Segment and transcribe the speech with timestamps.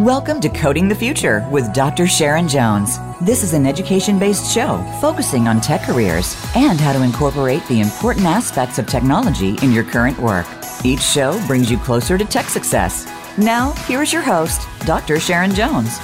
[0.00, 2.06] Welcome to Coding the Future with Dr.
[2.06, 2.96] Sharon Jones.
[3.20, 7.82] This is an education based show focusing on tech careers and how to incorporate the
[7.82, 10.46] important aspects of technology in your current work.
[10.86, 13.06] Each show brings you closer to tech success.
[13.36, 15.20] Now, here's your host, Dr.
[15.20, 15.98] Sharon Jones.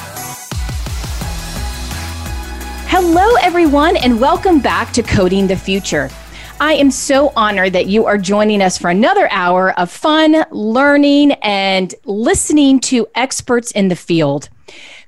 [2.88, 6.10] Hello, everyone, and welcome back to Coding the Future.
[6.58, 11.32] I am so honored that you are joining us for another hour of fun, learning,
[11.42, 14.48] and listening to experts in the field.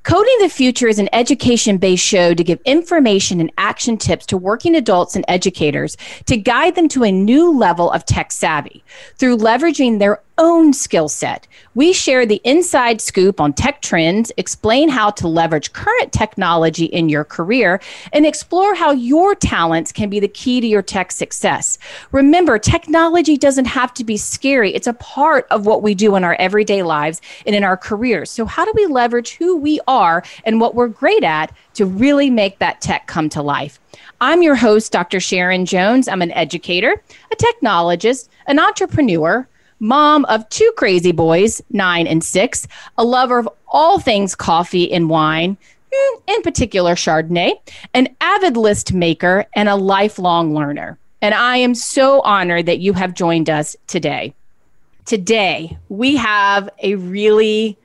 [0.02, 4.36] Coding the Future is an education based show to give information and action tips to
[4.36, 5.96] working adults and educators
[6.26, 8.84] to guide them to a new level of tech savvy
[9.16, 11.46] through leveraging their own skill set.
[11.74, 17.08] We share the inside scoop on tech trends, explain how to leverage current technology in
[17.08, 17.80] your career,
[18.12, 21.78] and explore how your talents can be the key to your tech success.
[22.12, 26.24] Remember, technology doesn't have to be scary, it's a part of what we do in
[26.24, 28.30] our everyday lives and in our careers.
[28.30, 32.30] So, how do we leverage who we are and what we're great at to really
[32.30, 33.80] make that tech come to life?
[34.20, 35.20] I'm your host, Dr.
[35.20, 36.08] Sharon Jones.
[36.08, 37.02] I'm an educator,
[37.32, 39.46] a technologist, an entrepreneur
[39.80, 45.08] mom of two crazy boys, nine and six, a lover of all things coffee and
[45.08, 45.56] wine,
[45.92, 47.52] hmm, in particular Chardonnay,
[47.94, 50.98] an avid list maker, and a lifelong learner.
[51.20, 54.34] And I am so honored that you have joined us today.
[55.04, 57.76] Today, we have a really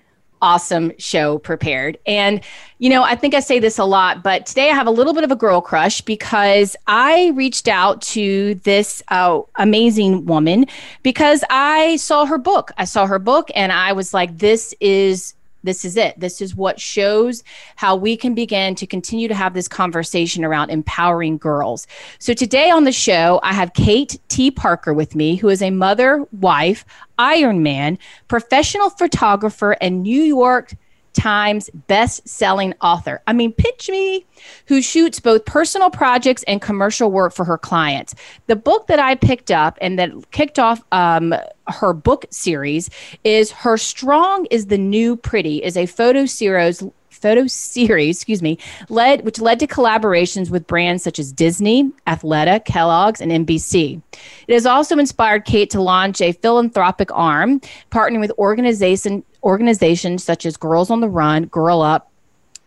[0.44, 1.98] awesome show prepared.
[2.06, 2.42] And,
[2.78, 5.14] you know, I think I say this a lot, but today I have a little
[5.14, 10.66] bit of a girl crush because I reached out to this uh, amazing woman
[11.02, 12.72] because I saw her book.
[12.78, 15.34] I saw her book and I was like, this is
[15.64, 16.20] this is it.
[16.20, 17.44] This is what shows
[17.76, 21.88] how we can begin to continue to have this conversation around empowering girls.
[22.20, 24.52] So today on the show, I have Kate T.
[24.52, 26.86] Parker with me, who is a mother, wife,
[27.18, 27.98] Ironman,
[28.28, 30.74] professional photographer, and New York
[31.14, 33.22] Times best-selling author.
[33.28, 34.26] I mean, pitch me,
[34.68, 38.16] who shoots both personal projects and commercial work for her clients.
[38.48, 41.36] The book that I picked up and that kicked off um,
[41.68, 42.90] her book series
[43.24, 46.84] is "Her Strong is the New Pretty" is a photo series
[47.24, 48.58] photo series, excuse me,
[48.90, 54.02] led which led to collaborations with brands such as Disney, Athleta, Kellogg's, and NBC.
[54.48, 57.62] It has also inspired Kate to launch a philanthropic arm,
[57.92, 62.12] partnering with organization organizations such as Girls on the Run, Girl Up,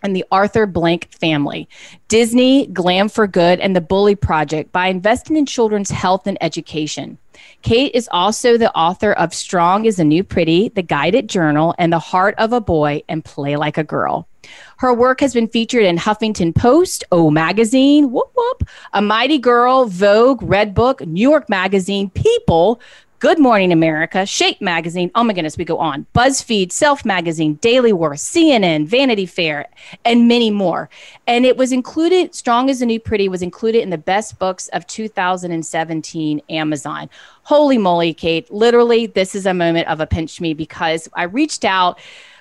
[0.02, 1.68] and the Arthur Blank family,
[2.08, 7.18] Disney, Glam for Good, and the Bully Project by investing in children's health and education.
[7.62, 11.92] Kate is also the author of Strong is a New Pretty, The Guided Journal, and
[11.92, 14.28] The Heart of a Boy and Play Like a Girl.
[14.76, 19.86] Her work has been featured in Huffington Post, O Magazine, whoop whoop, A Mighty Girl,
[19.86, 22.80] Vogue, Redbook, New York Magazine, People,
[23.18, 27.94] Good Morning America, Shape Magazine, oh my goodness, we go on, BuzzFeed, Self Magazine, Daily
[27.94, 29.70] Worth, CNN, Vanity Fair,
[30.04, 30.90] and many more.
[31.26, 34.68] And it was included, Strong as a New Pretty was included in the best books
[34.68, 37.08] of 2017 Amazon.
[37.44, 38.52] Holy moly, Kate.
[38.52, 41.98] Literally, this is a moment of a pinch me because I reached out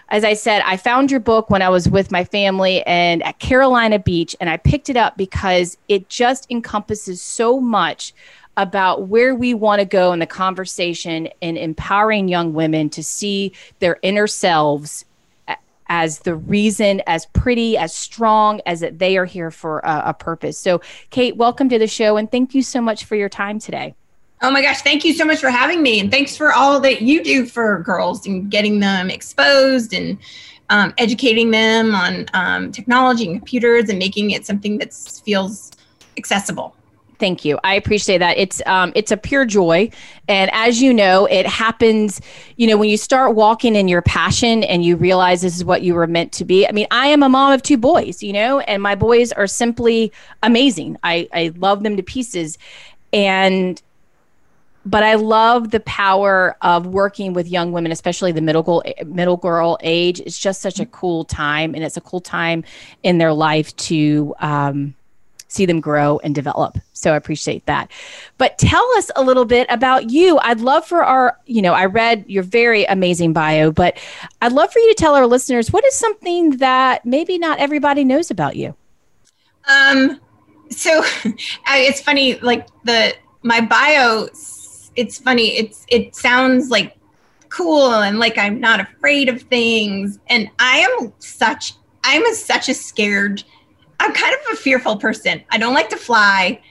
[0.10, 3.40] as I said, I found your book when I was with my family and at
[3.40, 8.14] Carolina Beach, and I picked it up because it just encompasses so much
[8.58, 13.52] about where we want to go in the conversation in empowering young women to see
[13.80, 15.06] their inner selves
[15.88, 20.14] as the reason, as pretty, as strong as that they are here for a, a
[20.14, 20.58] purpose.
[20.58, 23.94] So, Kate, welcome to the show, and thank you so much for your time today.
[24.42, 26.00] Oh my gosh, thank you so much for having me.
[26.00, 30.18] And thanks for all that you do for girls and getting them exposed and
[30.70, 35.72] um, educating them on um, technology and computers and making it something that feels
[36.18, 36.76] accessible.
[37.18, 37.58] Thank you.
[37.64, 38.38] I appreciate that.
[38.38, 39.90] It's um, it's a pure joy,
[40.28, 42.20] and as you know, it happens.
[42.58, 45.82] You know, when you start walking in your passion and you realize this is what
[45.82, 46.68] you were meant to be.
[46.68, 48.22] I mean, I am a mom of two boys.
[48.22, 50.12] You know, and my boys are simply
[50.44, 50.98] amazing.
[51.04, 52.58] I I love them to pieces,
[53.14, 53.82] and
[54.86, 59.38] but I love the power of working with young women, especially the middle girl, middle
[59.38, 60.20] girl age.
[60.20, 62.66] It's just such a cool time, and it's a cool time
[63.04, 64.36] in their life to.
[64.40, 64.96] Um,
[65.56, 66.78] see them grow and develop.
[66.94, 67.92] So I appreciate that.
[68.38, 70.38] But tell us a little bit about you.
[70.40, 73.98] I'd love for our, you know, I read your very amazing bio, but
[74.42, 78.04] I'd love for you to tell our listeners what is something that maybe not everybody
[78.04, 78.76] knows about you.
[79.68, 80.20] Um,
[80.70, 81.04] so
[81.68, 84.28] it's funny, like the my bio.
[84.96, 85.58] It's funny.
[85.58, 86.98] It's it sounds like
[87.50, 91.74] cool and like I'm not afraid of things, and I am such.
[92.08, 93.44] I'm a, such a scared
[94.00, 95.44] I'm kind of a fearful person.
[95.50, 96.62] I don't like to fly.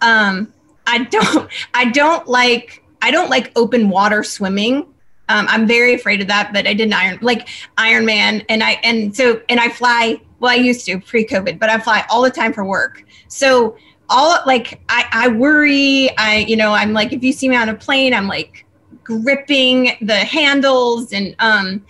[0.00, 0.52] Um,
[0.86, 1.50] I don't.
[1.74, 2.82] I don't like.
[3.00, 4.86] I don't like open water swimming.
[5.28, 7.48] Um, I'm very afraid of that, but I did an Iron like
[7.78, 10.20] Ironman, and I and so and I fly.
[10.40, 13.04] Well, I used to pre-COVID, but I fly all the time for work.
[13.28, 13.76] So
[14.08, 16.10] all like I, I worry.
[16.18, 18.66] I you know I'm like if you see me on a plane, I'm like
[19.04, 21.84] gripping the handles and um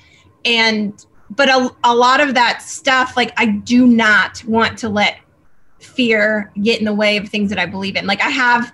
[0.44, 1.04] and
[1.37, 5.19] but a, a lot of that stuff like I do not want to let
[5.81, 8.06] fear get in the way of things that I believe in.
[8.06, 8.73] Like I have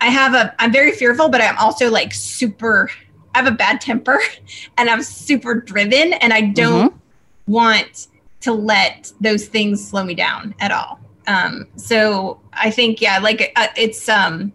[0.00, 2.90] I have a I'm very fearful, but I'm also like super
[3.34, 4.20] I have a bad temper
[4.78, 7.52] and I'm super driven and I don't mm-hmm.
[7.52, 8.08] want
[8.40, 11.00] to let those things slow me down at all.
[11.28, 14.52] Um, so I think, yeah, like uh, it's, um,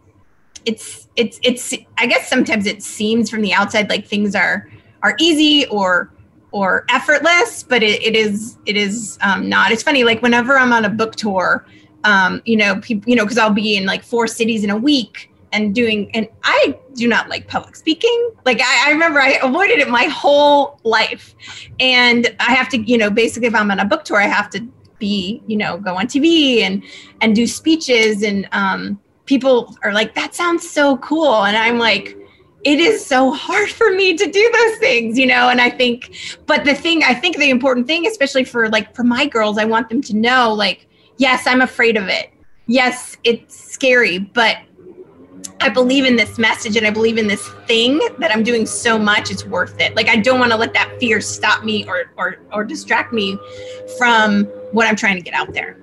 [0.66, 4.70] it's, it's, it's, I guess sometimes it seems from the outside like things are,
[5.02, 6.12] are easy or,
[6.52, 9.72] or effortless, but it, it is, it is um, not.
[9.72, 11.66] It's funny, like whenever I'm on a book tour,
[12.04, 14.78] um, you know, people, you know, cause I'll be in like four cities in a
[14.78, 18.32] week and doing and i do not like public speaking.
[18.46, 21.36] Like I, I, remember i avoided it my whole life.
[21.80, 24.50] And i have to you know basically if i'm on a book tour i have
[24.52, 24.68] to
[25.00, 26.84] be you know go on tv and
[27.22, 28.24] and do speeches.
[28.24, 31.46] And um, people are like that sounds so cool.
[31.46, 32.18] And i'm like
[32.68, 36.14] it is so hard for me to do those things you know and i think
[36.46, 39.64] but the thing i think the important thing especially for like for my girls i
[39.64, 40.86] want them to know like
[41.16, 42.34] yes i'm afraid of it
[42.68, 44.58] yes it's scary but
[45.60, 49.00] I believe in this message and I believe in this thing that I'm doing so
[49.00, 49.96] much, it's worth it.
[49.96, 53.40] Like I don't want to let that fear stop me or or or distract me
[53.98, 55.78] from what I'm trying to get out there.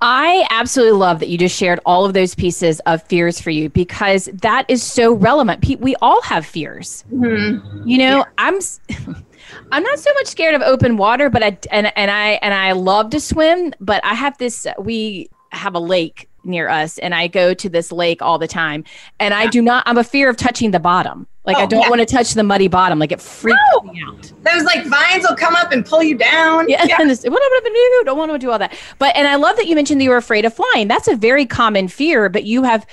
[0.00, 3.70] I absolutely love that you just shared all of those pieces of fears for you
[3.70, 5.64] because that is so relevant.
[5.80, 7.04] We all have fears.
[7.12, 7.88] Mm-hmm.
[7.88, 8.24] You know, yeah.
[8.38, 8.58] I'm
[9.72, 12.72] I'm not so much scared of open water, but I and and I and I
[12.72, 17.26] love to swim, but I have this we have a lake near us and I
[17.26, 18.84] go to this lake all the time.
[19.18, 19.38] And yeah.
[19.38, 21.26] I do not, I'm a fear of touching the bottom.
[21.46, 21.88] Like oh, I don't yeah.
[21.88, 22.98] want to touch the muddy bottom.
[22.98, 23.92] Like it freaks no.
[23.92, 24.32] me out.
[24.42, 26.68] Those like vines will come up and pull you down.
[26.68, 26.84] Yeah.
[26.84, 26.98] yeah.
[26.98, 28.02] What about the new?
[28.04, 28.76] Don't want to do all that.
[28.98, 30.88] But and I love that you mentioned that you were afraid of flying.
[30.88, 32.84] That's a very common fear, but you have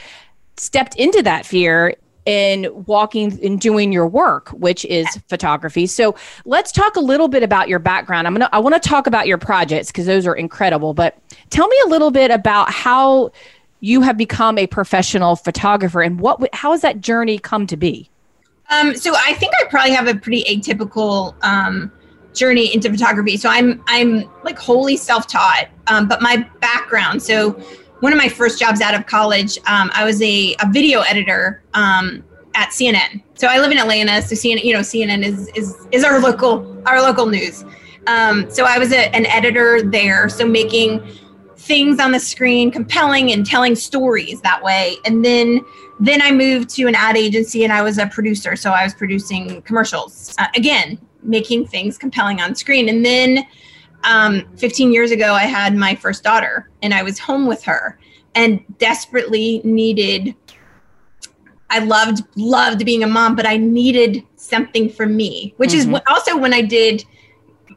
[0.57, 1.95] stepped into that fear
[2.25, 6.15] in walking and doing your work which is photography so
[6.45, 9.27] let's talk a little bit about your background i'm gonna i want to talk about
[9.27, 11.17] your projects because those are incredible but
[11.49, 13.29] tell me a little bit about how
[13.81, 18.09] you have become a professional photographer and what how has that journey come to be
[18.69, 21.91] um, so i think i probably have a pretty atypical um,
[22.33, 27.59] journey into photography so i'm i'm like wholly self-taught um, but my background so
[28.03, 31.63] one of my first jobs out of college, um, I was a, a video editor
[31.73, 32.21] um,
[32.53, 33.23] at CNN.
[33.35, 36.83] So I live in Atlanta, so CNN, you know, CNN is is is our local
[36.85, 37.63] our local news.
[38.07, 41.01] Um, so I was a, an editor there, so making
[41.55, 44.97] things on the screen compelling and telling stories that way.
[45.05, 45.61] And then
[45.99, 48.93] then I moved to an ad agency and I was a producer, so I was
[48.93, 52.89] producing commercials uh, again, making things compelling on screen.
[52.89, 53.45] And then
[54.03, 57.97] um, 15 years ago, I had my first daughter and I was home with her
[58.35, 60.35] and desperately needed.
[61.69, 65.95] I loved loved being a mom, but I needed something for me, which mm-hmm.
[65.95, 67.05] is also when I did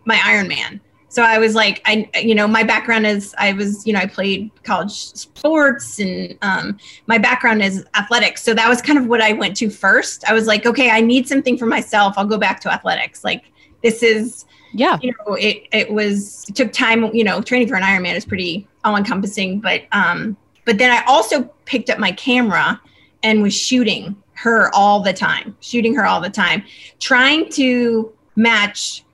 [0.04, 0.80] my Ironman.
[1.16, 4.06] So I was like, I, you know, my background is I was, you know, I
[4.06, 8.42] played college sports and um, my background is athletics.
[8.42, 10.28] So that was kind of what I went to first.
[10.28, 12.18] I was like, okay, I need something for myself.
[12.18, 13.24] I'll go back to athletics.
[13.24, 13.50] Like
[13.82, 14.44] this is
[14.74, 18.14] yeah you know it it was it took time you know training for an ironman
[18.16, 22.80] is pretty all encompassing but um but then i also picked up my camera
[23.22, 26.64] and was shooting her all the time shooting her all the time
[26.98, 29.04] trying to match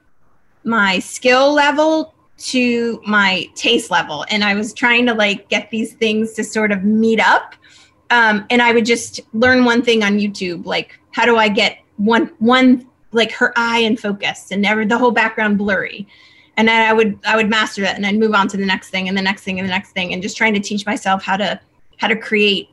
[0.65, 4.25] my skill level to my taste level.
[4.31, 7.55] And i was trying to like get these things to sort of meet up.
[8.11, 11.79] Um, and i would just learn one thing on youtube like how do i get
[11.97, 16.07] one one like her eye and focus and never the whole background blurry?
[16.57, 18.91] And then i would i would master that and i'd move on to the next
[18.91, 21.23] thing and the next thing and the next thing and just trying to teach myself
[21.23, 21.59] how to
[21.99, 22.69] how to create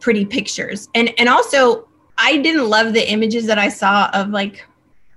[0.00, 0.88] pretty pictures.
[0.94, 4.64] And and also i didn't love the images that i saw of like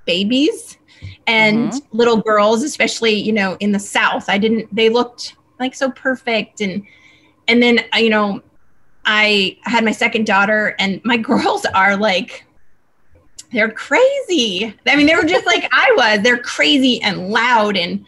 [0.06, 0.78] babies
[1.28, 1.98] and mm-hmm.
[1.98, 6.62] little girls especially you know in the south i didn't they looked like so perfect
[6.62, 6.84] and
[7.48, 8.42] and then you know
[9.06, 12.46] i had my second daughter and my girls are like
[13.52, 14.74] they're crazy.
[14.88, 16.22] I mean, they were just like I was.
[16.24, 18.06] They're crazy and loud and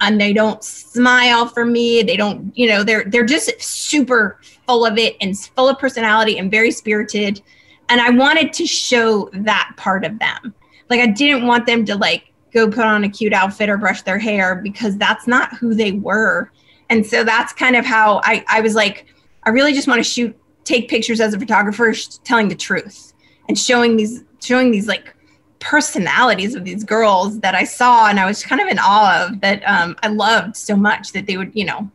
[0.00, 2.02] and they don't smile for me.
[2.02, 6.38] They don't, you know, they're they're just super full of it and full of personality
[6.38, 7.42] and very spirited.
[7.90, 10.54] And I wanted to show that part of them.
[10.88, 14.02] Like I didn't want them to like go put on a cute outfit or brush
[14.02, 16.50] their hair because that's not who they were.
[16.88, 19.06] And so that's kind of how I I was like
[19.44, 21.92] I really just want to shoot take pictures as a photographer
[22.24, 23.12] telling the truth
[23.48, 25.14] and showing these showing these like
[25.60, 29.40] personalities of these girls that I saw and I was kind of in awe of
[29.42, 31.90] that um, I loved so much that they would, you know,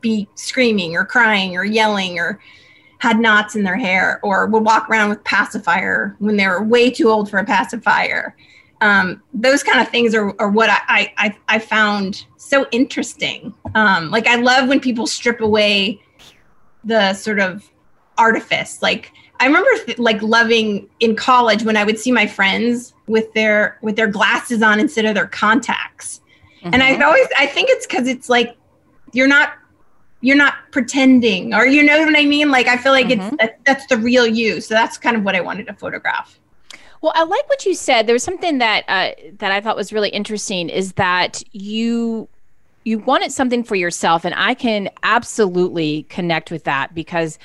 [0.00, 2.38] be screaming or crying or yelling or
[2.98, 6.90] had knots in their hair or would walk around with pacifier when they were way
[6.90, 8.36] too old for a pacifier.
[8.82, 13.54] Um, those kind of things are, are what I, I, I found so interesting.
[13.76, 16.02] Um, like I love when people strip away
[16.82, 17.70] the sort of
[18.18, 18.82] artifice.
[18.82, 23.32] Like I remember th- like loving in college when I would see my friends with
[23.34, 26.20] their with their glasses on instead of their contacts.
[26.58, 26.74] Mm-hmm.
[26.74, 27.02] And I mm-hmm.
[27.02, 28.56] always I think it's cuz it's like
[29.12, 29.54] you're not
[30.22, 32.50] you're not pretending or you know what I mean?
[32.50, 33.34] Like I feel like mm-hmm.
[33.34, 34.60] it's that, that's the real you.
[34.60, 36.38] So that's kind of what I wanted to photograph.
[37.02, 38.06] Well, I like what you said.
[38.06, 42.28] There was something that uh, that I thought was really interesting is that you
[42.84, 47.38] you wanted something for yourself and I can absolutely connect with that because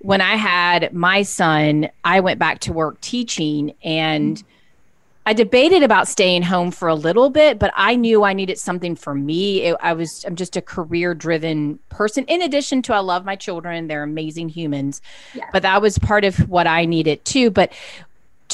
[0.00, 4.42] when I had my son, I went back to work teaching and
[5.26, 8.94] I debated about staying home for a little bit, but I knew I needed something
[8.94, 9.62] for me.
[9.62, 12.24] It, I was I'm just a career driven person.
[12.26, 15.00] In addition to I love my children, they're amazing humans.
[15.34, 15.46] Yeah.
[15.52, 17.50] But that was part of what I needed too.
[17.50, 17.72] But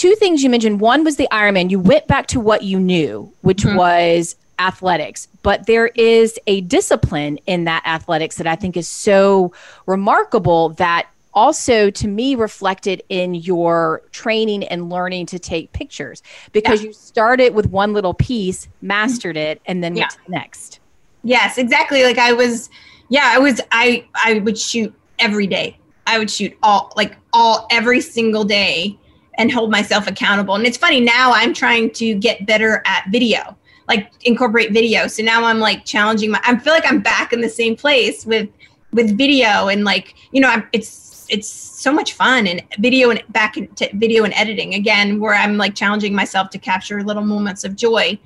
[0.01, 0.81] two things you mentioned.
[0.81, 1.71] One was the Ironman.
[1.71, 3.77] You went back to what you knew, which mm-hmm.
[3.77, 9.53] was athletics, but there is a discipline in that athletics that I think is so
[9.85, 16.81] remarkable that also to me reflected in your training and learning to take pictures because
[16.81, 16.89] yeah.
[16.89, 20.05] you started with one little piece, mastered it, and then yeah.
[20.05, 20.81] went to the next.
[21.25, 22.05] Yes, exactly.
[22.05, 22.71] Like I was,
[23.11, 25.77] yeah, I was, I, I would shoot every day.
[26.07, 28.99] I would shoot all, like all, every single day
[29.41, 30.55] and hold myself accountable.
[30.55, 33.57] And it's funny now I'm trying to get better at video
[33.89, 35.09] like incorporate video.
[35.09, 38.25] So now I'm like challenging my I feel like I'm back in the same place
[38.25, 38.49] with
[38.93, 43.23] with video and like, you know, I'm, it's it's so much fun and video and
[43.31, 47.65] back into video and editing again where I'm like challenging myself to capture little moments
[47.65, 48.19] of joy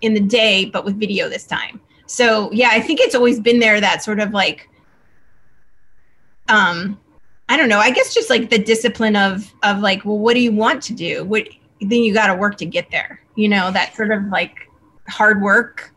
[0.00, 1.80] in the day but with video this time.
[2.06, 4.68] So, yeah, I think it's always been there that sort of like
[6.48, 6.98] um
[7.52, 10.40] I don't know, I guess just like the discipline of of like, well, what do
[10.40, 11.22] you want to do?
[11.22, 11.46] What
[11.82, 13.20] then you got to work to get there.
[13.34, 14.70] You know, that sort of like
[15.06, 15.92] hard work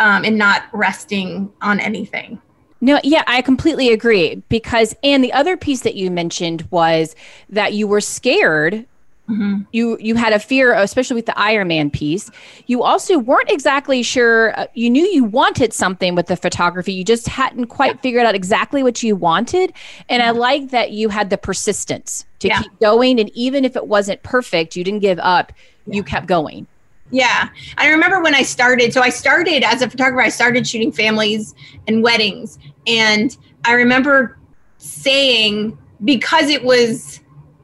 [0.00, 2.40] um, and not resting on anything.
[2.80, 4.42] No, yeah, I completely agree.
[4.48, 7.14] Because, and the other piece that you mentioned was
[7.50, 8.86] that you were scared.
[9.28, 9.62] Mm-hmm.
[9.72, 12.30] You you had a fear, especially with the Ironman piece.
[12.66, 14.58] You also weren't exactly sure.
[14.58, 16.92] Uh, you knew you wanted something with the photography.
[16.92, 18.00] You just hadn't quite yeah.
[18.02, 19.72] figured out exactly what you wanted.
[20.10, 22.60] And I like that you had the persistence to yeah.
[22.60, 23.18] keep going.
[23.18, 25.52] And even if it wasn't perfect, you didn't give up.
[25.86, 25.94] Yeah.
[25.94, 26.66] You kept going.
[27.10, 27.48] Yeah.
[27.78, 28.92] I remember when I started.
[28.92, 31.54] So I started as a photographer, I started shooting families
[31.86, 32.58] and weddings.
[32.86, 34.38] And I remember
[34.76, 37.20] saying, because it was,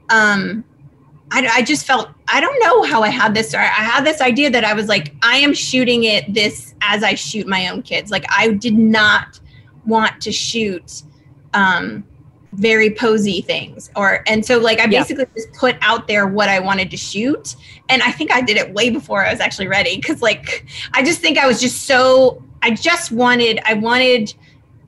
[0.08, 0.64] um,
[1.32, 3.54] I, I just felt, I don't know how I had this.
[3.54, 7.14] I had this idea that I was like, I am shooting it this as I
[7.14, 8.10] shoot my own kids.
[8.10, 9.38] Like, I did not
[9.86, 11.02] want to shoot
[11.54, 12.04] um,
[12.52, 15.34] very posy things or and so like i basically yeah.
[15.42, 17.54] just put out there what i wanted to shoot
[17.88, 21.02] and i think i did it way before i was actually ready because like i
[21.02, 24.34] just think i was just so i just wanted i wanted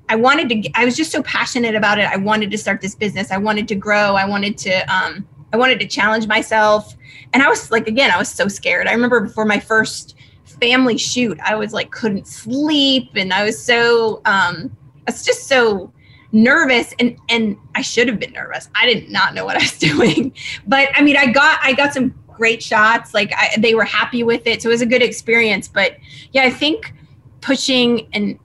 [0.09, 2.97] i wanted to i was just so passionate about it i wanted to start this
[2.97, 6.97] business i wanted to grow i wanted to um i wanted to challenge myself
[7.33, 10.99] and i was like again i was so scared i remember before my first family
[10.99, 14.75] shoot i was like couldn't sleep and i was so um
[15.07, 15.93] it's just so
[16.33, 18.69] nervous and and I should have been nervous.
[18.75, 20.35] I did not know what I was doing.
[20.67, 23.15] But I mean, I got I got some great shots.
[23.15, 24.63] Like I, they were happy with it.
[24.63, 25.97] So it was a good experience, but
[26.33, 26.95] yeah, I think
[27.41, 28.39] pushing and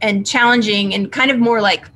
[0.00, 1.88] and challenging and kind of more like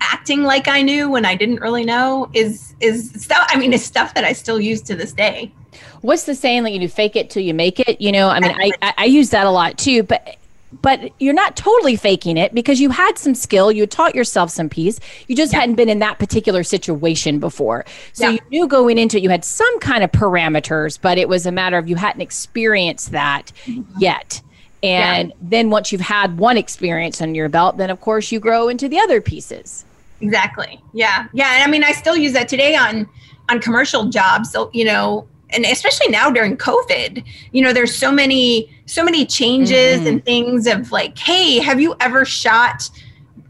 [0.00, 3.84] acting like I knew when I didn't really know is is stuff I mean it's
[3.84, 5.52] stuff that I still use to this day.
[6.00, 8.28] What's the saying like you do fake it till you make it, you know?
[8.28, 10.36] I mean I, I, I use that a lot too, but
[10.82, 14.68] but you're not totally faking it because you had some skill you taught yourself some
[14.68, 14.98] piece
[15.28, 15.60] you just yeah.
[15.60, 18.30] hadn't been in that particular situation before so yeah.
[18.32, 21.52] you knew going into it you had some kind of parameters but it was a
[21.52, 23.82] matter of you hadn't experienced that mm-hmm.
[23.98, 24.42] yet
[24.82, 25.34] and yeah.
[25.40, 28.88] then once you've had one experience on your belt then of course you grow into
[28.88, 29.84] the other pieces.
[30.20, 30.80] Exactly.
[30.92, 31.26] Yeah.
[31.32, 31.54] Yeah.
[31.54, 33.08] And i mean i still use that today on
[33.48, 38.10] on commercial jobs so you know and especially now during covid you know there's so
[38.10, 40.06] many so many changes mm-hmm.
[40.06, 42.90] and things of like hey have you ever shot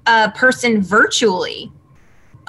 [0.07, 1.71] a person virtually?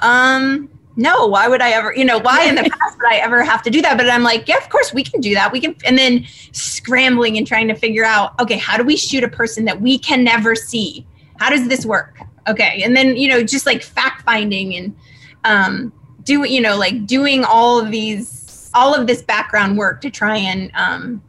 [0.00, 3.42] Um no why would i ever you know why in the past would i ever
[3.42, 3.96] have to do that?
[3.96, 5.50] But i'm like yeah of course we can do that.
[5.52, 9.24] We can and then scrambling and trying to figure out okay how do we shoot
[9.24, 11.06] a person that we can never see?
[11.38, 12.18] How does this work?
[12.46, 14.96] Okay and then you know just like fact finding and
[15.44, 15.92] um
[16.24, 20.36] do you know like doing all of these all of this background work to try
[20.36, 21.22] and um,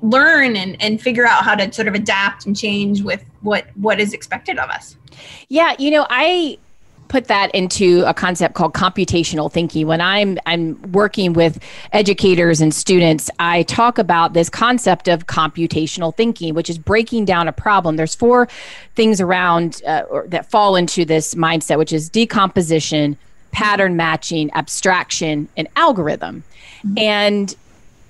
[0.00, 4.00] learn and, and figure out how to sort of adapt and change with what what
[4.00, 4.96] is expected of us.
[5.48, 6.58] Yeah you know i
[7.08, 9.86] put that into a concept called computational thinking.
[9.86, 16.14] When I'm I'm working with educators and students, I talk about this concept of computational
[16.14, 17.96] thinking, which is breaking down a problem.
[17.96, 18.48] There's four
[18.94, 23.16] things around uh, that fall into this mindset, which is decomposition,
[23.50, 26.44] pattern matching, abstraction, and algorithm.
[26.84, 26.98] Mm-hmm.
[26.98, 27.56] And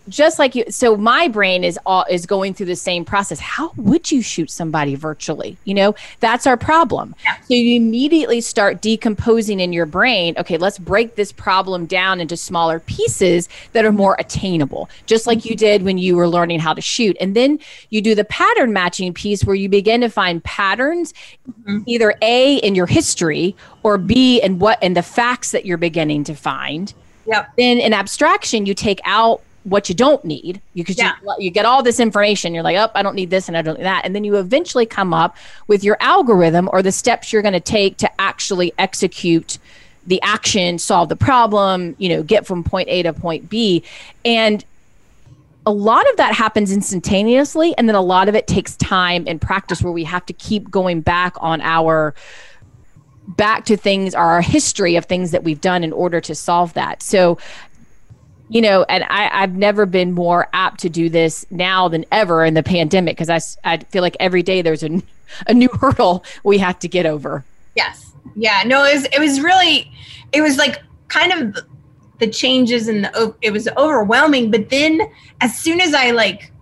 [0.09, 3.73] just like you so my brain is all is going through the same process how
[3.77, 7.37] would you shoot somebody virtually you know that's our problem yeah.
[7.43, 12.37] so you immediately start decomposing in your brain okay let's break this problem down into
[12.37, 16.73] smaller pieces that are more attainable just like you did when you were learning how
[16.73, 17.59] to shoot and then
[17.91, 21.15] you do the pattern matching piece where you begin to find patterns
[21.49, 21.79] mm-hmm.
[21.87, 26.25] either a in your history or b in what in the facts that you're beginning
[26.25, 26.95] to find
[27.27, 27.53] Yep.
[27.57, 31.15] Then in abstraction, you take out what you don't need because yeah.
[31.23, 33.63] you, you get all this information you're like oh i don't need this and i
[33.63, 34.05] don't need that.
[34.05, 35.37] And then you eventually come up
[35.69, 39.59] with your algorithm or the steps you're going to take to actually execute
[40.07, 43.85] the action solve the problem you know get from point a to point b.
[44.25, 44.65] And
[45.65, 49.41] a lot of that happens instantaneously and then a lot of it takes time and
[49.41, 52.15] practice where we have to keep going back on our
[53.29, 56.73] back to things or our history of things that we've done in order to solve
[56.75, 57.03] that.
[57.03, 57.39] So
[58.53, 62.45] you know, and I, I've never been more apt to do this now than ever
[62.45, 65.03] in the pandemic because I, I feel like every day there's a,
[65.47, 67.47] a new hurdle we have to get over.
[67.75, 68.13] Yes.
[68.37, 68.63] Yeah.
[68.67, 69.91] No, it was, it was really,
[70.33, 71.65] it was like kind of
[72.19, 74.51] the changes and the, it was overwhelming.
[74.51, 75.01] But then
[75.41, 76.53] as soon as I like,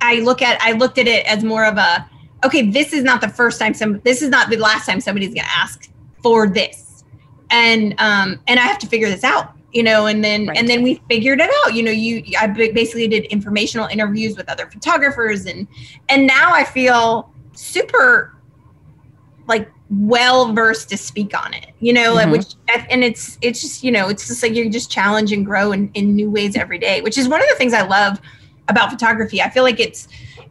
[0.00, 2.08] I look at, I looked at it as more of a,
[2.46, 5.34] okay, this is not the first time some, this is not the last time somebody's
[5.34, 5.90] going to ask
[6.22, 7.04] for this.
[7.50, 10.56] And, um, and I have to figure this out you know and then right.
[10.56, 14.48] and then we figured it out you know you i basically did informational interviews with
[14.48, 15.66] other photographers and
[16.08, 18.34] and now i feel super
[19.46, 22.30] like well versed to speak on it you know mm-hmm.
[22.30, 22.54] which
[22.88, 25.90] and it's it's just you know it's just like you just challenge and grow in,
[25.94, 28.20] in new ways every day which is one of the things i love
[28.68, 30.08] about photography i feel like it's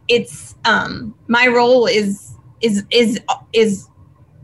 [0.08, 3.20] it's um my role is is is
[3.52, 3.88] is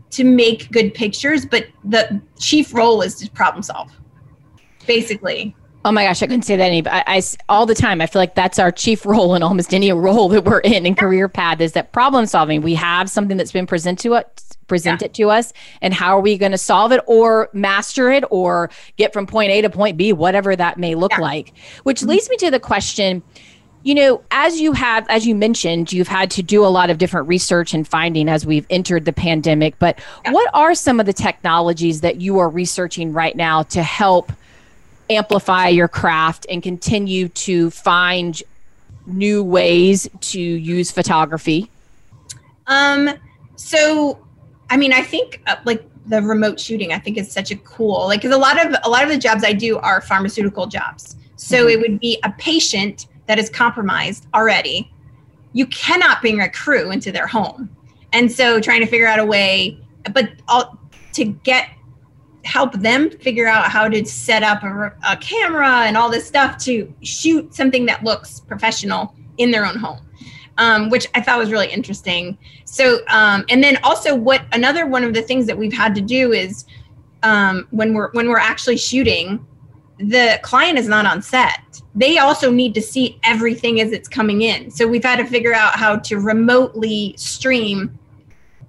[0.09, 3.89] to make good pictures but the chief role is to problem solve
[4.85, 5.55] basically.
[5.83, 6.87] Oh my gosh, I couldn't say that any.
[6.87, 8.01] I, I all the time.
[8.01, 10.95] I feel like that's our chief role in almost any role that we're in in
[10.95, 12.61] career path is that problem solving.
[12.61, 14.25] We have something that's been presented to us,
[14.67, 15.05] present yeah.
[15.05, 18.69] it to us, and how are we going to solve it or master it or
[18.97, 21.21] get from point A to point B, whatever that may look yeah.
[21.21, 21.53] like.
[21.83, 22.09] Which mm-hmm.
[22.09, 23.23] leads me to the question
[23.83, 26.99] you know as you have as you mentioned you've had to do a lot of
[26.99, 31.13] different research and finding as we've entered the pandemic but what are some of the
[31.13, 34.31] technologies that you are researching right now to help
[35.11, 38.41] amplify your craft and continue to find
[39.05, 41.69] new ways to use photography?
[42.67, 43.09] Um,
[43.55, 44.19] so,
[44.69, 48.05] I mean, I think uh, like the remote shooting, I think is such a cool,
[48.07, 51.15] like, cause a lot of, a lot of the jobs I do are pharmaceutical jobs.
[51.35, 51.69] So mm-hmm.
[51.69, 54.91] it would be a patient that is compromised already.
[55.53, 57.69] You cannot bring a crew into their home.
[58.13, 59.77] And so trying to figure out a way,
[60.13, 60.77] but all,
[61.13, 61.69] to get
[62.43, 66.57] help them figure out how to set up a, a, camera and all this stuff
[66.57, 69.99] to shoot something that looks professional in their own home
[70.57, 72.37] um, which i thought was really interesting.
[72.65, 76.01] So um, and then also what another one of the things that we've had to
[76.01, 76.65] do is
[77.23, 79.45] um, when we're when we're actually shooting
[79.97, 81.81] the client is not on set.
[81.93, 84.71] They also need to see everything as it's coming in.
[84.71, 87.99] So we've had to figure out how to remotely stream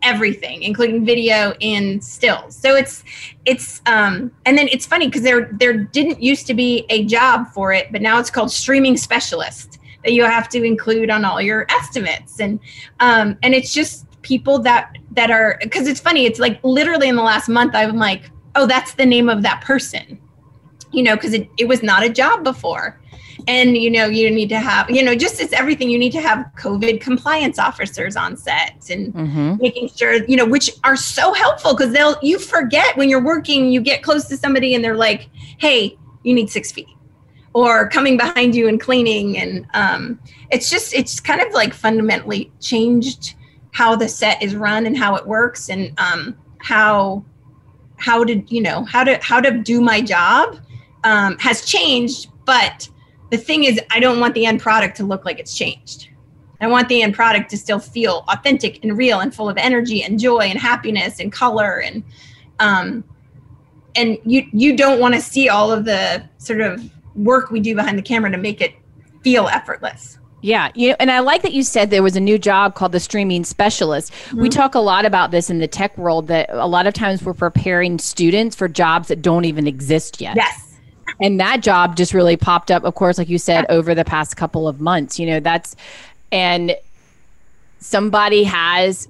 [0.03, 2.57] everything, including video and stills.
[2.57, 3.05] So it's
[3.45, 7.49] it's um and then it's funny because there there didn't used to be a job
[7.49, 11.41] for it, but now it's called streaming specialist that you have to include on all
[11.41, 12.59] your estimates and
[13.01, 17.17] um and it's just people that that are because it's funny it's like literally in
[17.17, 20.21] the last month i'm like oh that's the name of that person
[20.93, 23.01] you know because it, it was not a job before
[23.49, 26.21] and you know you need to have you know just it's everything you need to
[26.21, 29.57] have covid compliance officers on set and mm-hmm.
[29.61, 33.71] making sure you know which are so helpful because they'll you forget when you're working
[33.71, 35.29] you get close to somebody and they're like
[35.59, 36.89] hey you need six feet
[37.55, 40.19] or coming behind you and cleaning and um,
[40.51, 43.35] it's just it's kind of like fundamentally changed
[43.73, 47.25] how the set is run and how it works and um, how
[47.97, 50.59] how to you know how to how to do my job
[51.05, 52.89] um, has changed but
[53.33, 56.11] the thing is, I don't want the end product to look like it's changed.
[56.61, 60.05] I want the end product to still feel authentic and real and full of energy
[60.05, 62.05] and joy and happiness and color and
[62.61, 63.03] um,
[63.97, 67.75] and you you don't want to see all of the sort of work we do
[67.75, 68.75] behind the camera to make it
[69.23, 70.19] feel effortless.
[70.43, 72.93] Yeah, you know, and I like that you said there was a new job called
[72.93, 74.13] the streaming specialist.
[74.13, 74.43] Mm-hmm.
[74.43, 77.23] We talk a lot about this in the tech world that a lot of times
[77.23, 80.37] we're preparing students for jobs that don't even exist yet.
[80.37, 80.72] Yes.
[81.23, 84.37] And that job just really popped up, of course, like you said, over the past
[84.37, 85.21] couple of months.
[85.21, 85.77] You know, that's
[86.33, 86.77] and
[87.79, 89.09] somebody has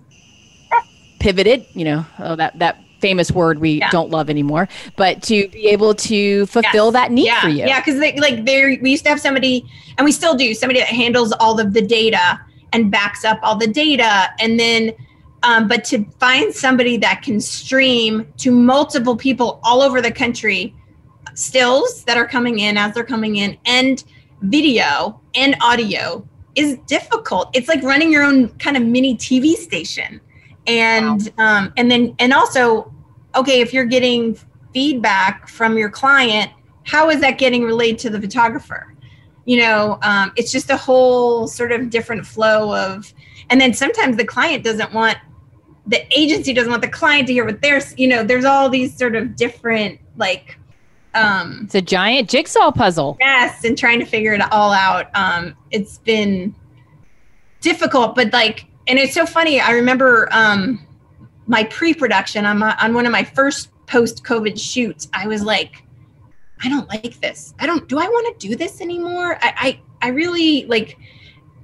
[1.20, 3.90] pivoted, you know, oh that that famous word we yeah.
[3.90, 6.92] don't love anymore, but to be able to fulfill yes.
[6.92, 7.40] that need yeah.
[7.40, 7.66] for you.
[7.66, 9.64] Yeah, because like there, we used to have somebody,
[9.96, 12.38] and we still do, somebody that handles all of the data
[12.74, 14.92] and backs up all the data, and then.
[15.44, 20.72] Um, but to find somebody that can stream to multiple people all over the country
[21.34, 24.04] stills that are coming in as they're coming in and
[24.42, 27.50] video and audio is difficult.
[27.54, 30.20] It's like running your own kind of mini TV station.
[30.66, 31.58] And wow.
[31.58, 32.92] um, and then and also
[33.34, 34.38] okay, if you're getting
[34.72, 36.50] feedback from your client,
[36.84, 38.94] how is that getting relayed to the photographer?
[39.44, 43.12] You know, um, it's just a whole sort of different flow of,
[43.50, 45.18] and then sometimes the client doesn't want,
[45.86, 48.96] the agency doesn't want the client to hear what they're, you know, there's all these
[48.96, 50.58] sort of different like,
[51.14, 53.16] um, it's a giant jigsaw puzzle.
[53.20, 55.10] Yes, and trying to figure it all out.
[55.14, 56.54] Um, it's been
[57.60, 59.60] difficult, but like, and it's so funny.
[59.60, 60.86] I remember um,
[61.46, 65.84] my pre-production on my on one of my first post-COVID shoots, I was like,
[66.62, 67.54] I don't like this.
[67.58, 67.88] I don't.
[67.88, 69.38] Do I want to do this anymore?
[69.42, 70.96] I I, I really like.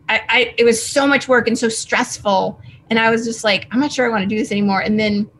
[0.09, 3.67] I, I it was so much work and so stressful, and I was just like,
[3.71, 4.81] I'm not sure I want to do this anymore.
[4.81, 5.31] And then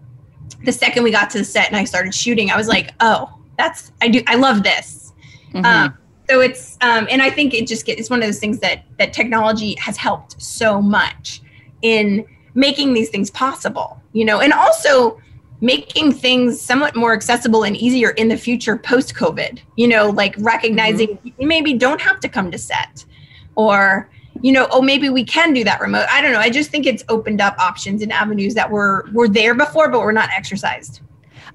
[0.65, 3.38] the second we got to the set and I started shooting, I was like, oh,
[3.59, 4.23] that's I do.
[4.27, 5.13] I love this.
[5.53, 5.65] Mm-hmm.
[5.65, 5.99] Um,
[6.31, 8.85] so it's um, and I think it just gets it's one of those things that
[8.99, 11.43] that technology has helped so much
[11.83, 15.21] in making these things possible you know, and also
[15.61, 20.35] making things somewhat more accessible and easier in the future post COVID, you know, like
[20.39, 21.47] recognizing mm-hmm.
[21.47, 23.05] maybe don't have to come to set
[23.57, 24.09] or,
[24.41, 26.07] you know, oh, maybe we can do that remote.
[26.11, 26.39] I don't know.
[26.39, 30.01] I just think it's opened up options and avenues that were were there before, but
[30.01, 31.01] were not exercised.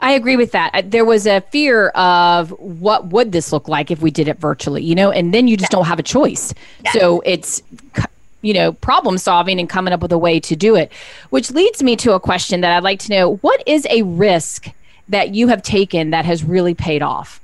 [0.04, 0.92] I agree with that.
[0.92, 4.84] There was a fear of what would this look like if we did it virtually,
[4.84, 6.54] you know, and then you just don't have a choice.
[6.92, 7.64] So it's
[8.42, 10.92] you know, problem solving and coming up with a way to do it.
[11.30, 14.70] Which leads me to a question that I'd like to know what is a risk
[15.08, 17.40] that you have taken that has really paid off?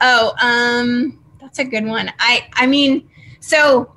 [0.00, 2.12] Oh, um, that's a good one.
[2.20, 3.92] I I mean, so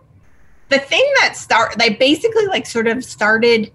[0.69, 3.71] the thing that start that basically like sort of started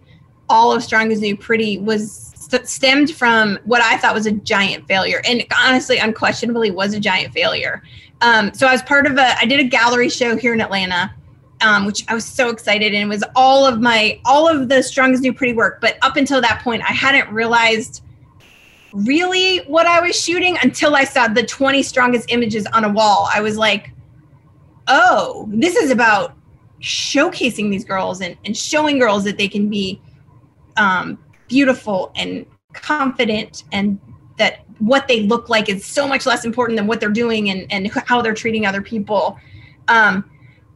[0.48, 4.32] all of Strong is New Pretty was st- stemmed from what I thought was a
[4.32, 7.82] giant failure, and honestly, unquestionably was a giant failure.
[8.20, 11.14] Um, so I was part of a I did a gallery show here in Atlanta
[11.61, 14.82] um, which I was so excited and it was all of my all of the
[14.82, 15.80] Strong is New Pretty work.
[15.80, 18.02] But up until that point, I hadn't realized
[18.92, 23.28] really what I was shooting until I saw the 20 strongest images on a wall.
[23.32, 23.92] I was like,
[24.87, 26.34] oh, this is about
[26.80, 30.00] showcasing these girls and, and showing girls that they can be
[30.79, 33.99] um, beautiful and confident and
[34.38, 37.71] that what they look like is so much less important than what they're doing and,
[37.71, 39.38] and how they're treating other people.
[39.88, 40.31] Um,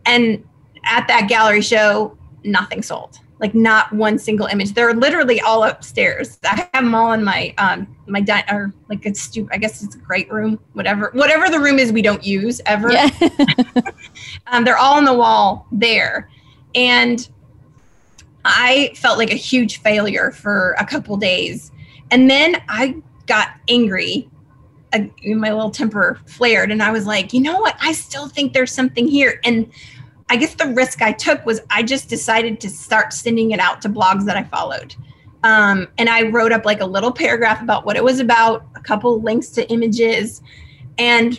[0.05, 0.45] and
[0.85, 3.21] at that gallery show, nothing sold.
[3.39, 4.73] Like not one single image.
[4.73, 6.39] They're literally all upstairs.
[6.45, 9.51] I have them all in my um my di- or like it's stupid.
[9.53, 10.61] I guess it's a great room.
[10.75, 12.93] Whatever whatever the room is we don't use ever.
[12.93, 13.11] Yeah.
[14.47, 16.31] um, they're all on the wall there,
[16.77, 17.29] and
[18.45, 21.71] I felt like a huge failure for a couple days,
[22.11, 24.29] and then I got angry
[25.25, 28.71] my little temper flared and i was like you know what i still think there's
[28.71, 29.73] something here and
[30.33, 33.83] I guess the risk I took was I just decided to start sending it out
[33.83, 34.95] to blogs that I followed.
[35.45, 38.81] Um, and I wrote up like a little paragraph about what it was about, a
[38.81, 40.41] couple links to images,
[40.97, 41.39] and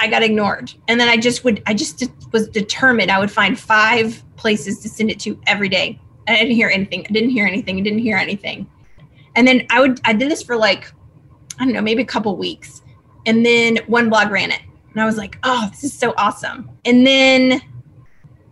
[0.00, 0.74] I got ignored.
[0.88, 4.88] And then I just would, I just was determined I would find five places to
[4.88, 6.00] send it to every day.
[6.28, 7.06] I didn't hear anything.
[7.08, 7.78] I didn't hear anything.
[7.78, 8.70] I didn't hear anything.
[9.34, 10.92] And then I would, I did this for like,
[11.58, 12.82] I don't know, maybe a couple weeks.
[13.26, 14.60] And then one blog ran it.
[14.92, 16.70] And I was like, oh, this is so awesome.
[16.84, 17.62] And then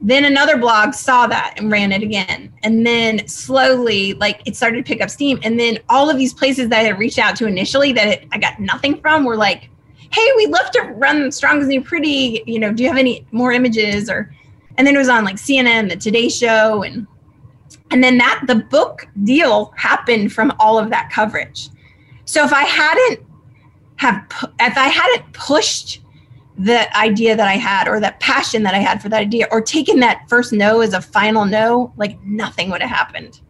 [0.03, 2.53] then another blog saw that and ran it again.
[2.63, 5.39] And then slowly, like it started to pick up steam.
[5.43, 8.29] And then all of these places that I had reached out to initially that it,
[8.33, 9.69] I got nothing from were like,
[10.11, 12.43] hey, we'd love to run Strong is New Pretty.
[12.47, 14.09] You know, do you have any more images?
[14.09, 14.35] Or,
[14.79, 17.07] and then it was on like CNN, the Today Show, and
[17.91, 21.69] and then that the book deal happened from all of that coverage.
[22.25, 23.21] So if I hadn't
[23.97, 24.25] have
[24.61, 26.01] if I hadn't pushed
[26.59, 29.61] the idea that I had or that passion that I had for that idea or
[29.61, 33.41] taken that first no as a final no, like nothing would have happened.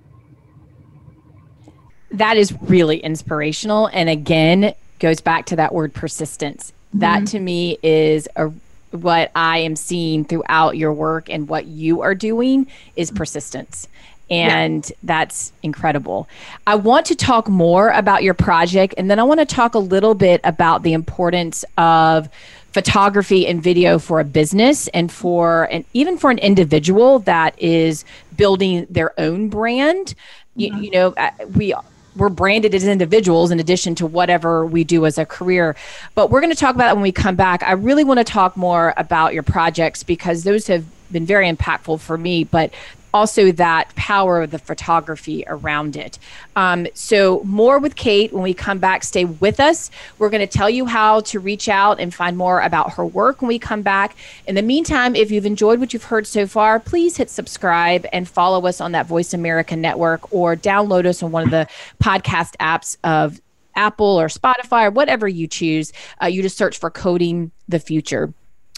[2.12, 3.88] That is really inspirational.
[3.92, 6.72] And again, goes back to that word persistence.
[6.90, 6.98] Mm-hmm.
[7.00, 8.52] That to me is a
[8.92, 13.86] what I am seeing throughout your work and what you are doing is persistence.
[14.30, 14.96] And yeah.
[15.02, 16.28] that's incredible.
[16.66, 19.78] I want to talk more about your project, and then I want to talk a
[19.78, 22.28] little bit about the importance of
[22.72, 28.04] photography and video for a business and for and even for an individual that is
[28.36, 30.14] building their own brand.
[30.54, 30.82] You, mm-hmm.
[30.84, 31.74] you know, uh, we
[32.16, 35.76] we're branded as individuals in addition to whatever we do as a career.
[36.14, 37.62] But we're going to talk about that when we come back.
[37.62, 42.00] I really want to talk more about your projects because those have been very impactful
[42.00, 42.44] for me.
[42.44, 42.74] But
[43.12, 46.18] also that power of the photography around it.
[46.56, 49.04] Um, so, more with Kate when we come back.
[49.04, 49.90] Stay with us.
[50.18, 53.40] We're going to tell you how to reach out and find more about her work
[53.40, 54.16] when we come back.
[54.46, 58.28] In the meantime, if you've enjoyed what you've heard so far, please hit subscribe and
[58.28, 61.66] follow us on that Voice America network or download us on one of the
[62.02, 63.40] podcast apps of
[63.74, 65.92] Apple or Spotify or whatever you choose.
[66.22, 68.32] Uh, you just search for Coding the Future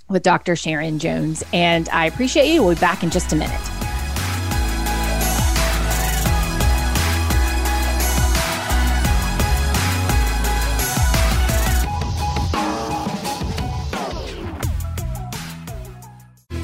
[0.09, 0.55] with Dr.
[0.57, 1.43] Sharon Jones.
[1.53, 2.63] And I appreciate you.
[2.63, 3.82] We'll be back in just a minute.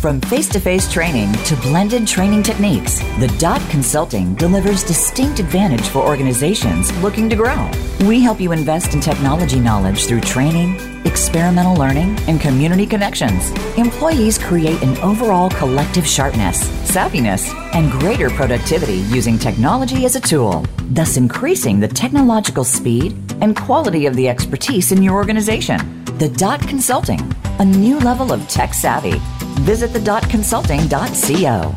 [0.00, 5.86] From face to face training to blended training techniques, the Dot Consulting delivers distinct advantage
[5.88, 7.70] for organizations looking to grow.
[8.06, 13.50] We help you invest in technology knowledge through training experimental learning, and community connections.
[13.76, 20.64] Employees create an overall collective sharpness, savviness, and greater productivity using technology as a tool,
[20.90, 26.04] thus increasing the technological speed and quality of the expertise in your organization.
[26.18, 27.20] The Dot Consulting,
[27.58, 29.20] a new level of tech savvy.
[29.60, 31.74] Visit the dotconsulting.co.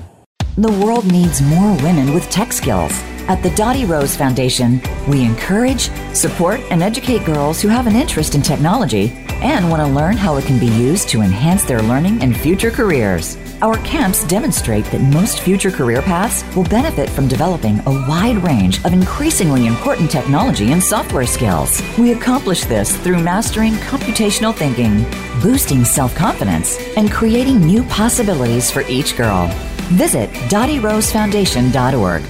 [0.58, 2.94] The world needs more women with tech skills.
[3.28, 8.36] At the Dottie Rose Foundation, we encourage, support, and educate girls who have an interest
[8.36, 12.22] in technology and want to learn how it can be used to enhance their learning
[12.24, 13.38] and future careers.
[13.62, 18.84] Our camps demonstrate that most future career paths will benefit from developing a wide range
[18.86, 21.82] of increasingly important technology and software skills.
[21.98, 25.04] We accomplish this through mastering computational thinking,
[25.42, 29.48] boosting self confidence, and creating new possibilities for each girl.
[29.94, 32.24] Visit DottieRoseFoundation.org.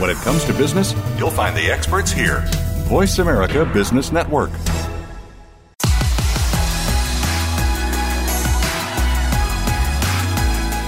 [0.00, 2.48] When it comes to business, you'll find the experts here.
[2.90, 4.50] Voice America Business Network.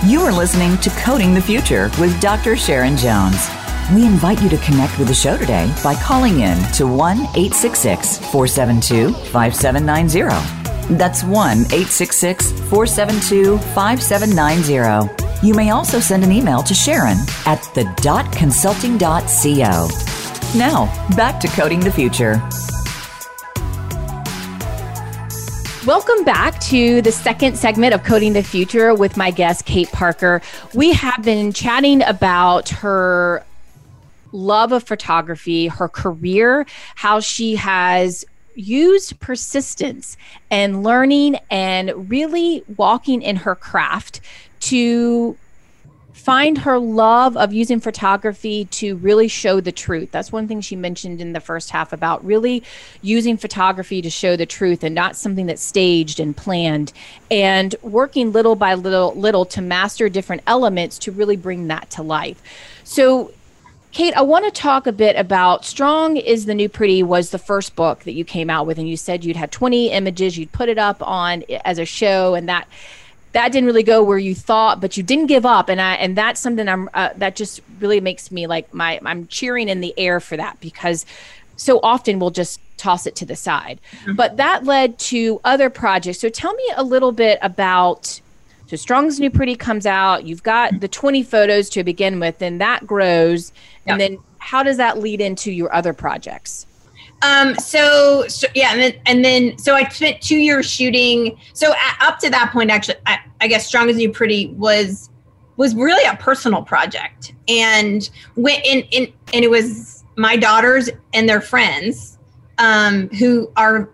[0.05, 2.57] You are listening to Coding the Future with Dr.
[2.57, 3.49] Sharon Jones.
[3.95, 8.19] We invite you to connect with the show today by calling in to 1 866
[8.19, 10.97] 472 5790.
[10.97, 17.85] That's 1 866 472 5790 you may also send an email to Sharon at the
[18.33, 20.12] consulting.co.
[20.55, 20.85] Now,
[21.17, 22.35] back to coding the future.
[25.87, 30.43] Welcome back to the second segment of Coding the Future with my guest, Kate Parker.
[30.75, 33.43] We have been chatting about her
[34.33, 40.19] love of photography, her career, how she has used persistence
[40.51, 44.21] and learning and really walking in her craft
[44.61, 45.35] to
[46.13, 50.11] find her love of using photography to really show the truth.
[50.13, 52.63] That's one thing she mentioned in the first half about really
[53.01, 56.93] using photography to show the truth and not something that's staged and planned
[57.31, 62.03] and working little by little little to master different elements to really bring that to
[62.03, 62.43] life.
[62.85, 63.33] So
[63.93, 67.39] Kate, I want to talk a bit about Strong is the New Pretty was the
[67.39, 70.53] first book that you came out with and you said you'd had 20 images, you'd
[70.53, 72.67] put it up on as a show and that
[73.33, 76.17] that didn't really go where you thought, but you didn't give up, and I and
[76.17, 79.95] that's something I'm uh, that just really makes me like my I'm cheering in the
[79.99, 81.07] air for that because
[81.57, 83.81] so often we'll just toss it to the side.
[84.01, 84.15] Mm-hmm.
[84.17, 86.21] But that led to other projects.
[86.21, 88.21] So tell me a little bit about.
[88.67, 90.25] So Strong's New Pretty comes out.
[90.25, 93.53] You've got the 20 photos to begin with, and that grows.
[93.87, 96.67] And then how does that lead into your other projects?
[97.23, 101.39] Um, so, so, yeah, and then, and then so I spent two years shooting.
[101.53, 105.09] So at, up to that point, actually, I, I guess Strong as New Pretty was
[105.57, 111.29] was really a personal project, and went in, in and it was my daughters and
[111.29, 112.19] their friends
[112.59, 113.91] um, who are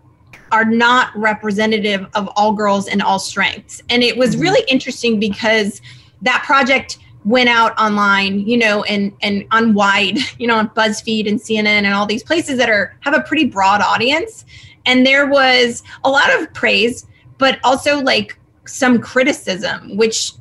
[0.50, 4.42] are not representative of all girls and all strengths, and it was mm-hmm.
[4.42, 5.82] really interesting because
[6.22, 11.28] that project went out online, you know, and and on wide, you know, on BuzzFeed
[11.28, 14.44] and CNN and all these places that are have a pretty broad audience.
[14.86, 20.32] And there was a lot of praise, but also like some criticism, which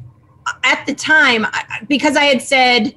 [0.64, 1.46] at the time,
[1.90, 2.96] because I had said,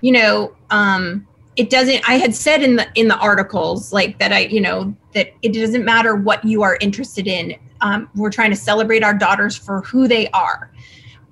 [0.00, 2.08] you know, um, it doesn't.
[2.08, 4.32] I had said in the in the articles like that.
[4.32, 7.56] I you know that it doesn't matter what you are interested in.
[7.80, 10.70] Um, we're trying to celebrate our daughters for who they are,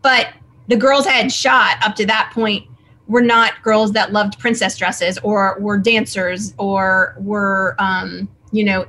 [0.02, 0.28] but
[0.68, 2.66] the girls I had shot up to that point
[3.08, 8.86] were not girls that loved princess dresses or were dancers or were um, you know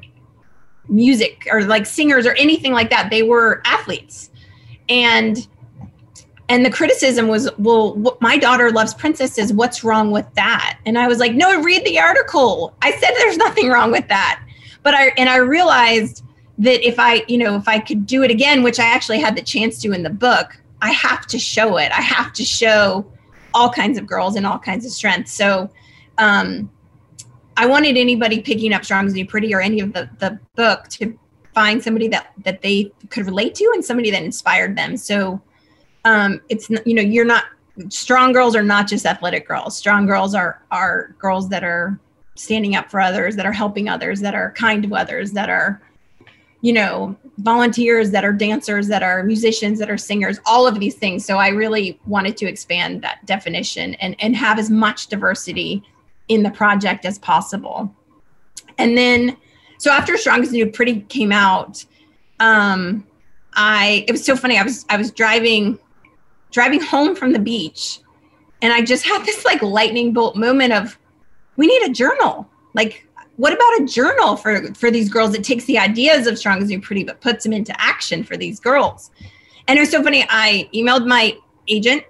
[0.90, 3.10] music or like singers or anything like that.
[3.10, 4.30] They were athletes.
[4.90, 5.48] And
[6.50, 9.52] and the criticism was well my daughter loves princesses.
[9.54, 10.80] What's wrong with that?
[10.86, 12.74] And i was like no read the article.
[12.82, 14.42] I said there's nothing wrong with that.
[14.84, 16.24] But i and i realized
[16.60, 19.36] that if i you know if i could do it again which i actually had
[19.36, 21.92] the chance to in the book i have to show it.
[21.92, 23.06] I have to show
[23.54, 25.70] all kinds of girls and all kinds of strengths so
[26.18, 26.70] um
[27.56, 30.88] i wanted anybody picking up strong as new pretty or any of the the book
[30.90, 31.18] to
[31.58, 34.96] find somebody that that they could relate to and somebody that inspired them.
[34.96, 35.42] So
[36.06, 37.46] um, it's you know you're not
[37.90, 39.76] strong girls are not just athletic girls.
[39.76, 42.00] Strong girls are are girls that are
[42.36, 45.82] standing up for others that are helping others that are kind to others that are
[46.62, 50.96] you know volunteers that are dancers that are musicians that are singers all of these
[50.96, 51.26] things.
[51.26, 55.84] So i really wanted to expand that definition and and have as much diversity
[56.28, 57.94] in the project as possible.
[58.78, 59.38] And then
[59.78, 61.86] so after strong as new pretty came out
[62.40, 63.06] um
[63.54, 64.58] i it was so funny.
[64.58, 65.80] I was i was driving
[66.52, 68.00] driving home from the beach
[68.62, 70.98] and I just had this like lightning bolt moment of
[71.56, 72.50] we need a journal.
[72.74, 73.07] Like
[73.38, 76.70] what about a journal for for these girls that takes the ideas of strong as
[76.70, 79.12] new pretty but puts them into action for these girls.
[79.68, 80.26] And it was so funny.
[80.30, 82.04] I emailed my agent.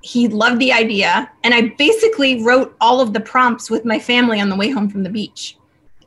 [0.00, 4.40] He loved the idea and I basically wrote all of the prompts with my family
[4.40, 5.56] on the way home from the beach.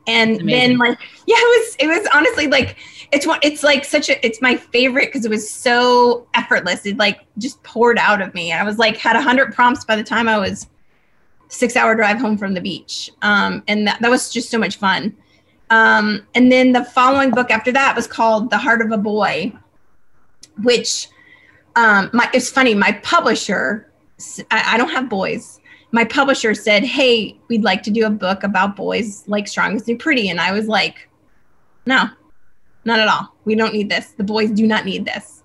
[0.07, 2.77] And then like yeah, it was it was honestly like
[3.11, 6.97] it's one it's like such a it's my favorite because it was so effortless it
[6.97, 10.27] like just poured out of me i was like had 100 prompts by the time
[10.27, 10.67] i was
[11.51, 14.77] six hour drive home from the beach um, and that, that was just so much
[14.77, 15.15] fun
[15.69, 19.51] um, and then the following book after that was called the heart of a boy
[20.63, 21.07] which
[21.75, 23.91] um, my it's funny my publisher
[24.49, 25.59] I, I don't have boys
[25.91, 29.97] my publisher said hey we'd like to do a book about boys like strong new
[29.97, 31.09] pretty and i was like
[31.85, 32.09] no
[32.85, 33.35] not at all.
[33.45, 34.11] We don't need this.
[34.11, 35.43] The boys do not need this.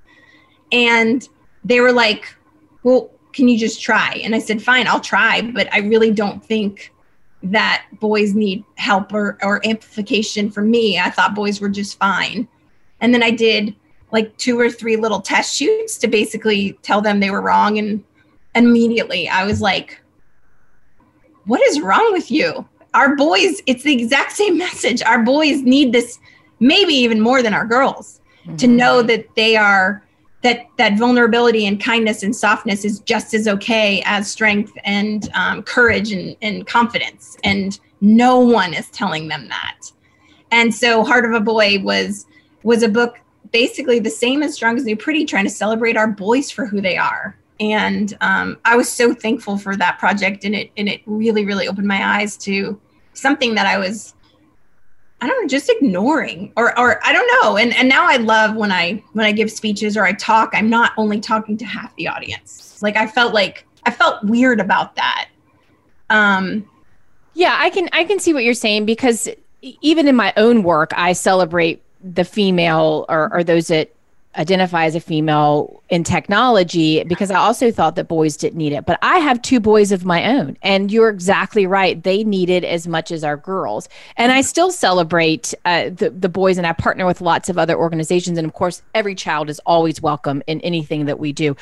[0.73, 1.27] And
[1.65, 2.35] they were like,
[2.83, 4.19] well, can you just try?
[4.25, 6.91] And I said, fine, I'll try, but I really don't think
[7.43, 10.99] that boys need help or, or amplification for me.
[10.99, 12.49] I thought boys were just fine.
[13.03, 13.77] And then I did
[14.11, 17.79] like two or three little test shoots to basically tell them they were wrong.
[17.79, 18.03] And
[18.55, 20.01] immediately I was like,
[21.45, 22.67] what is wrong with you?
[22.95, 25.03] Our boys, it's the exact same message.
[25.03, 26.19] Our boys need this
[26.59, 28.57] maybe even more than our girls mm-hmm.
[28.57, 30.03] to know that they are
[30.43, 35.63] that that vulnerability and kindness and softness is just as okay as strength and um,
[35.63, 37.37] courage and, and confidence.
[37.43, 39.79] And no one is telling them that.
[40.51, 42.27] And so heart of a boy was
[42.63, 43.19] was a book
[43.53, 46.81] basically the same as strong as new pretty trying to celebrate our boys for who
[46.81, 47.37] they are.
[47.59, 51.67] And um, i was so thankful for that project and it and it really really
[51.67, 52.79] opened my eyes to
[53.15, 54.15] something that i was
[55.21, 57.57] I don't know, just ignoring or or I don't know.
[57.57, 60.69] And and now I love when I when I give speeches or I talk, I'm
[60.69, 62.83] not only talking to half the audience.
[62.83, 65.29] Like I felt like I felt weird about that.
[66.11, 66.69] Um
[67.33, 69.29] yeah, I can I can see what you're saying because
[69.63, 73.96] even in my own work, I celebrate the female or, or those that
[74.37, 78.85] identify as a female in technology because I also thought that boys didn't need it.
[78.85, 82.03] But I have two boys of my own, and you're exactly right.
[82.03, 83.89] They need it as much as our girls.
[84.17, 87.77] And I still celebrate uh, the, the boys, and I partner with lots of other
[87.77, 88.39] organizations.
[88.39, 91.57] And of course, every child is always welcome in anything that we do.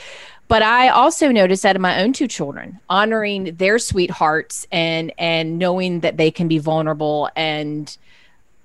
[0.49, 5.59] But I also noticed that in my own two children, honoring their sweethearts and and
[5.59, 7.97] knowing that they can be vulnerable and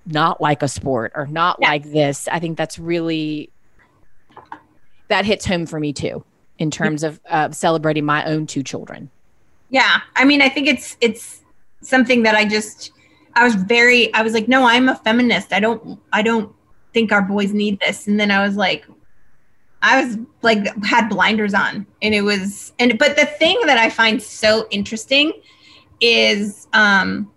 [0.06, 1.69] not like a sport or not yeah.
[1.69, 2.28] like this.
[2.28, 3.49] I think that's really
[5.10, 6.24] that hits home for me too
[6.57, 9.10] in terms of uh, celebrating my own two children.
[9.70, 11.41] Yeah, I mean, I think it's it's
[11.82, 12.91] something that I just
[13.34, 15.53] I was very I was like, no, I'm a feminist.
[15.53, 16.53] I don't I don't
[16.93, 18.07] think our boys need this.
[18.07, 18.86] And then I was like,
[19.82, 23.89] I was like had blinders on, and it was and but the thing that I
[23.89, 25.34] find so interesting
[26.01, 27.32] is um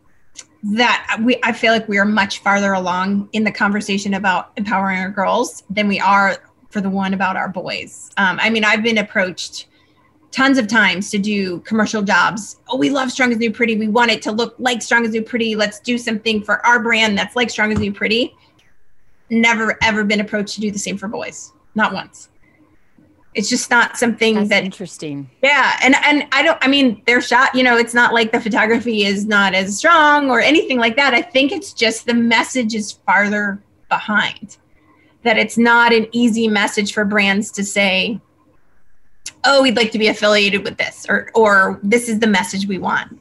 [0.63, 4.99] that we I feel like we are much farther along in the conversation about empowering
[5.01, 6.39] our girls than we are
[6.73, 8.11] for the one about our boys.
[8.17, 9.67] Um, I mean, I've been approached
[10.31, 12.59] tons of times to do commercial jobs.
[12.69, 13.77] Oh, we love Strong as New Pretty.
[13.77, 15.55] We want it to look like Strong as New Pretty.
[15.55, 18.35] Let's do something for our brand that's like Strong as New Pretty.
[19.31, 21.53] Never ever been approached to do the same for boys.
[21.75, 22.29] Not once.
[23.35, 25.31] it's just not something That's that interesting.
[25.43, 28.39] yeah and and i don't i mean they're shot you know it's not like the
[28.39, 32.75] photography is not as strong or anything like that i think it's just the message
[32.75, 34.59] is farther behind
[35.25, 38.21] that it's not an easy message for brands to say
[39.45, 42.79] oh we'd like to be affiliated with this or or this is the message we
[42.79, 43.19] want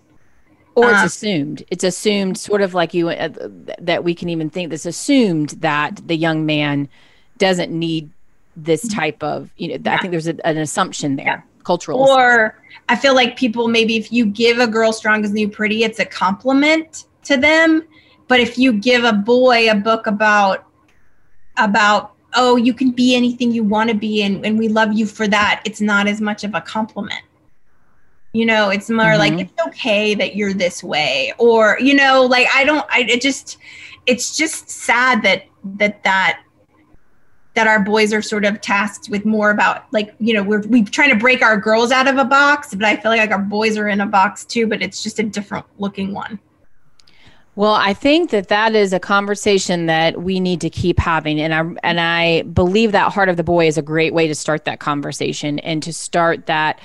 [0.76, 1.64] Or it's Um, assumed.
[1.70, 3.30] It's assumed, sort of like you, uh,
[3.80, 6.88] that we can even think this assumed that the young man
[7.38, 8.10] doesn't need
[8.56, 11.41] this type of, you know, I think there's a, an assumption there, Yeah.
[11.64, 11.99] cultural.
[11.99, 12.56] or
[12.89, 15.99] i feel like people maybe if you give a girl strong as new pretty it's
[15.99, 17.84] a compliment to them
[18.28, 20.66] but if you give a boy a book about
[21.62, 25.05] about oh you can be anything you want to be and, and we love you
[25.05, 25.62] for that.
[25.66, 27.22] It's not as much of a compliment.
[28.34, 29.41] You know it's more like Mhm.
[29.41, 33.57] it's okay that you're this way or you know like i don't i it just
[34.05, 36.39] it's just sad that that that
[37.55, 40.86] that our boys are sort of tasked with more about like you know we're we're
[40.86, 43.78] trying to break our girls out of a box but i feel like our boys
[43.78, 46.39] are in a box too but it's just a different looking one
[47.56, 51.54] Well, I think that that is a conversation that we need to keep having, and
[51.54, 54.64] I and I believe that heart of the boy is a great way to start
[54.66, 56.80] that conversation and to start that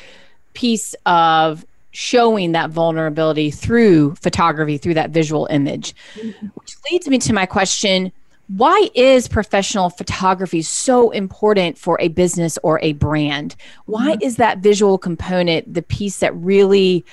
[0.55, 5.95] piece of showing that vulnerability through photography, through that visual image,
[6.55, 8.11] which leads me to my question:
[8.49, 13.55] Why is professional photography so important for a business or a brand?
[13.85, 14.23] Why mm-hmm.
[14.23, 17.05] is that visual component the piece that really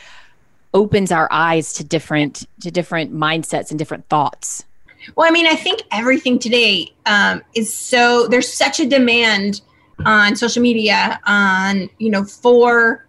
[0.74, 4.65] opens our eyes to different to different mindsets and different thoughts.
[5.15, 9.61] Well, I mean, I think everything today um, is so there's such a demand
[10.05, 13.05] on social media on you know for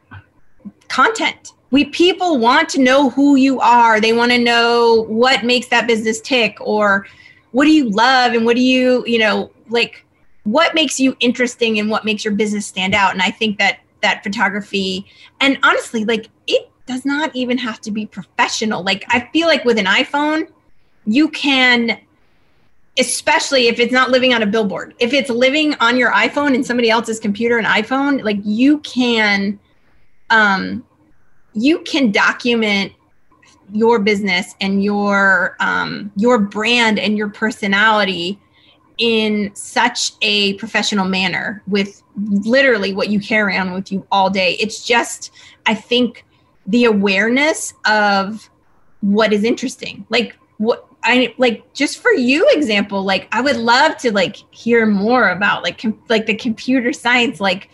[0.89, 1.53] content.
[1.71, 4.01] We people want to know who you are.
[4.01, 7.07] They want to know what makes that business tick, or
[7.53, 10.05] what do you love, and what do you you know like
[10.45, 13.13] what makes you interesting and what makes your business stand out.
[13.13, 15.07] And I think that that photography
[15.41, 18.83] and honestly, like it does not even have to be professional.
[18.83, 20.49] Like I feel like with an iPhone
[21.07, 22.01] you can
[22.99, 26.65] especially if it's not living on a billboard if it's living on your iphone and
[26.65, 29.59] somebody else's computer and iphone like you can
[30.31, 30.85] um
[31.55, 32.93] you can document
[33.73, 38.39] your business and your um your brand and your personality
[38.99, 42.03] in such a professional manner with
[42.45, 45.33] literally what you carry on with you all day it's just
[45.67, 46.25] i think
[46.67, 48.49] the awareness of
[49.01, 50.07] what is interesting.
[50.09, 54.87] Like what I like just for you example like I would love to like hear
[54.87, 57.69] more about like com- like the computer science like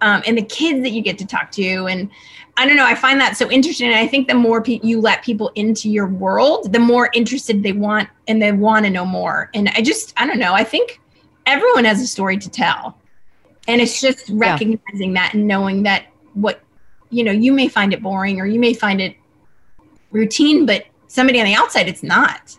[0.00, 1.86] um and the kids that you get to talk to.
[1.86, 2.10] And
[2.56, 3.88] I don't know I find that so interesting.
[3.88, 7.62] And I think the more pe- you let people into your world the more interested
[7.62, 9.50] they want and they want to know more.
[9.54, 11.00] And I just I don't know I think
[11.46, 12.96] everyone has a story to tell.
[13.66, 16.60] And it's just recognizing that and knowing that what
[17.10, 19.14] you know you may find it boring or you may find it
[20.10, 22.56] routine but somebody on the outside it's not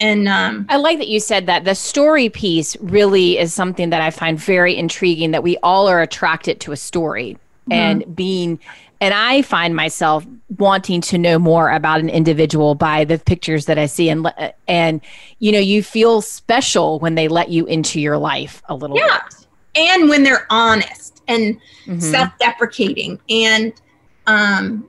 [0.00, 1.64] and um I like that you said that.
[1.64, 6.02] The story piece really is something that I find very intriguing that we all are
[6.02, 7.38] attracted to a story
[7.70, 8.58] and being
[9.00, 10.26] and I find myself
[10.58, 14.30] wanting to know more about an individual by the pictures that I see and
[14.68, 15.00] and
[15.38, 19.20] you know you feel special when they let you into your life a little Yeah.
[19.30, 19.46] bit.
[19.76, 22.02] and when they're honest and Mhm.
[22.02, 23.72] self-deprecating and
[24.26, 24.88] um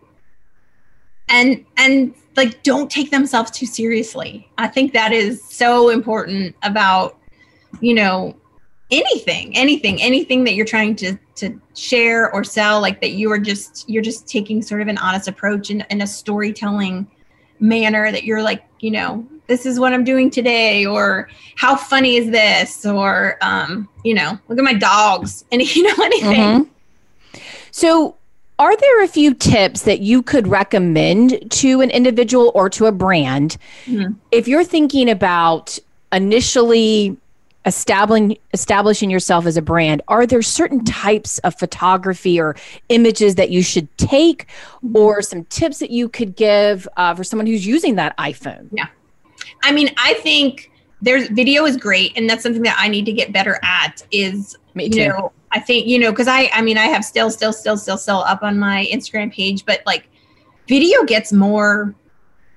[1.29, 7.17] and and like don't take themselves too seriously i think that is so important about
[7.81, 8.35] you know
[8.91, 13.37] anything anything anything that you're trying to to share or sell like that you are
[13.37, 17.05] just you're just taking sort of an honest approach and, in a storytelling
[17.59, 22.15] manner that you're like you know this is what i'm doing today or how funny
[22.17, 26.69] is this or um you know look at my dogs and you know anything Mhm.
[27.71, 28.15] So,
[28.57, 32.91] are there a few tips that you could recommend to an individual or to a
[32.91, 34.15] brand Mhm.
[34.31, 35.77] if you're thinking about
[36.11, 37.15] initially
[37.67, 40.01] establishing establishing yourself as a brand?
[40.07, 42.55] Are there certain types of photography or
[42.89, 44.47] images that you should take,
[44.95, 48.69] or some tips that you could give uh, for someone who's using that iPhone?
[48.71, 48.87] Yeah
[49.63, 53.13] i mean, I think there's video is great, and that's something that I need to
[53.13, 54.01] get better at.
[54.11, 57.29] Is Me you know, I think you know, because I, I mean, I have still,
[57.29, 60.07] still, still, still, still up on my Instagram page, but like,
[60.67, 61.93] video gets more,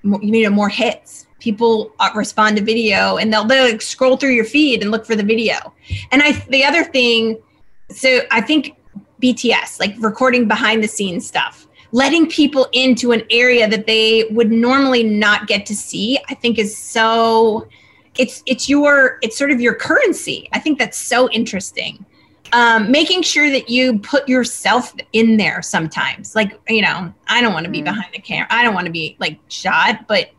[0.02, 1.26] more you know, more hits.
[1.40, 5.04] People uh, respond to video, and they'll they'll like, scroll through your feed and look
[5.04, 5.74] for the video.
[6.12, 7.38] And I, the other thing,
[7.90, 8.76] so I think
[9.20, 14.52] BTS, like recording behind the scenes stuff, letting people into an area that they would
[14.52, 17.66] normally not get to see, I think is so
[18.18, 20.48] it's it's your it's sort of your currency.
[20.52, 22.04] I think that's so interesting.
[22.52, 26.34] um, making sure that you put yourself in there sometimes.
[26.34, 27.84] Like, you know, I don't want to be mm.
[27.84, 28.48] behind the camera.
[28.50, 30.30] I don't want to be like shot, but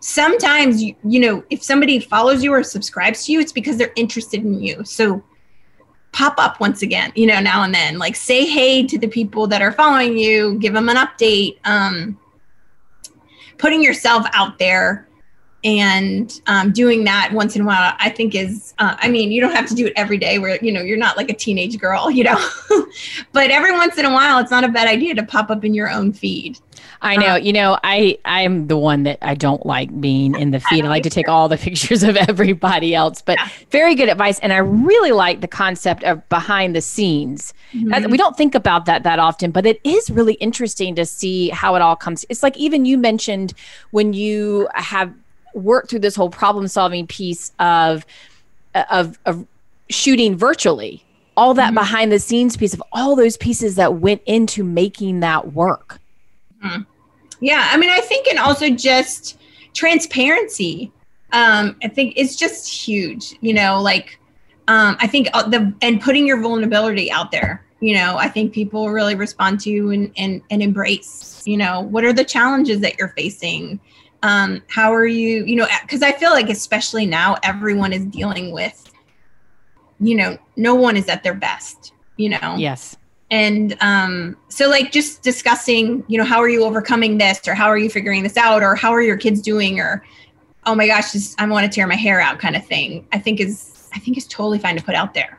[0.00, 3.92] sometimes you, you know, if somebody follows you or subscribes to you, it's because they're
[3.96, 4.84] interested in you.
[4.84, 5.22] So
[6.12, 7.98] pop up once again, you know, now and then.
[7.98, 11.58] Like say hey to the people that are following you, give them an update.
[11.64, 12.18] Um,
[13.58, 15.07] putting yourself out there
[15.68, 19.40] and um, doing that once in a while i think is uh, i mean you
[19.40, 21.78] don't have to do it every day where you know you're not like a teenage
[21.78, 22.38] girl you know
[23.32, 25.74] but every once in a while it's not a bad idea to pop up in
[25.74, 26.58] your own feed
[27.00, 30.50] I know, um, you know, I I'm the one that I don't like being in
[30.50, 30.84] the feed.
[30.84, 33.48] I, I like to take all the pictures of everybody else, but yeah.
[33.70, 34.38] very good advice.
[34.40, 37.54] And I really like the concept of behind the scenes.
[37.72, 38.10] Mm-hmm.
[38.10, 41.74] We don't think about that that often, but it is really interesting to see how
[41.74, 42.24] it all comes.
[42.28, 43.54] It's like even you mentioned
[43.90, 45.12] when you have
[45.54, 48.04] worked through this whole problem solving piece of
[48.90, 49.46] of, of
[49.88, 51.04] shooting virtually
[51.36, 51.76] all that mm-hmm.
[51.76, 55.98] behind the scenes piece of all those pieces that went into making that work
[56.62, 56.82] mm-hmm.
[57.40, 59.38] yeah i mean i think and also just
[59.74, 60.92] transparency
[61.32, 64.18] um i think it's just huge you know like
[64.68, 68.52] um i think uh, the and putting your vulnerability out there you know i think
[68.52, 72.98] people really respond to and and, and embrace you know what are the challenges that
[72.98, 73.80] you're facing
[74.22, 78.52] um, how are you you know because i feel like especially now everyone is dealing
[78.52, 78.90] with
[80.00, 82.56] you know no one is at their best you know?
[82.58, 82.96] Yes.
[83.30, 87.66] And um, so like just discussing you know how are you overcoming this or how
[87.66, 90.02] are you figuring this out or how are your kids doing or
[90.64, 93.18] oh my gosh just i want to tear my hair out kind of thing i
[93.18, 95.38] think is i think is totally fine to put out there.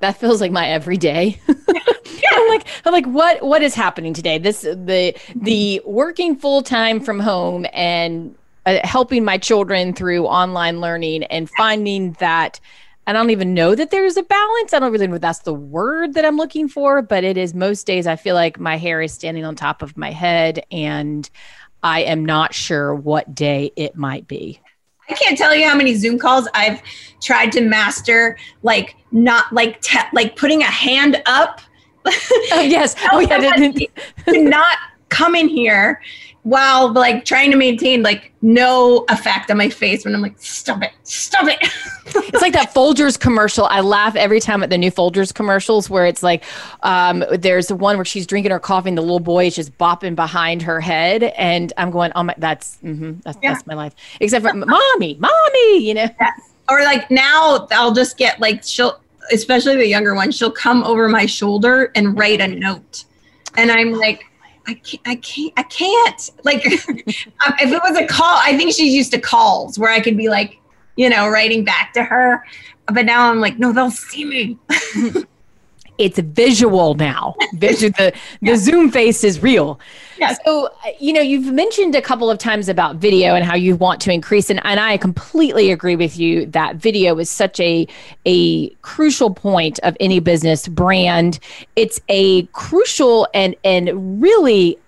[0.00, 1.40] That feels like my everyday
[2.38, 4.38] I'm like, I'm like, what what is happening today?
[4.38, 8.34] This the the working full time from home and
[8.66, 12.60] uh, helping my children through online learning and finding that.
[13.06, 14.74] I don't even know that there's a balance.
[14.74, 17.54] I don't really know if that's the word that I'm looking for, but it is
[17.54, 21.30] most days I feel like my hair is standing on top of my head and
[21.82, 24.60] I am not sure what day it might be.
[25.08, 26.82] I can't tell you how many Zoom calls I've
[27.22, 31.62] tried to master, like not like te- like putting a hand up
[32.52, 32.94] oh, yes.
[33.12, 33.38] Oh, yeah.
[33.38, 34.76] to not
[35.08, 36.00] come in here
[36.48, 40.82] while like trying to maintain like no effect on my face when I'm like, stop
[40.82, 41.58] it, stop it.
[42.06, 43.66] it's like that Folgers commercial.
[43.66, 46.44] I laugh every time at the new Folgers commercials where it's like,
[46.82, 50.14] um, there's one where she's drinking her coffee and the little boy is just bopping
[50.14, 53.52] behind her head, and I'm going, oh my, that's mm-hmm, that's, yeah.
[53.52, 53.94] that's my life.
[54.20, 56.08] Except for mommy, mommy, you know.
[56.70, 59.00] Or like now I'll just get like she'll
[59.32, 63.04] especially the younger one, she'll come over my shoulder and write a note.
[63.56, 64.24] And I'm oh like,
[64.66, 66.30] I can't, I can't, I can't.
[66.44, 70.00] Like, um, if it was a call, I think she's used to calls where I
[70.00, 70.58] could be like,
[70.96, 72.44] you know, writing back to her.
[72.86, 74.58] But now I'm like, no, they'll see me.
[75.98, 77.34] it's visual now.
[77.54, 78.12] Visual, the,
[78.42, 79.80] the Zoom face is real.
[80.18, 80.38] Yes.
[80.44, 83.76] So, uh, you know, you've mentioned a couple of times about video and how you
[83.76, 87.86] want to increase, and, and I completely agree with you that video is such a
[88.26, 91.38] a crucial point of any business brand.
[91.76, 94.78] It's a crucial and and really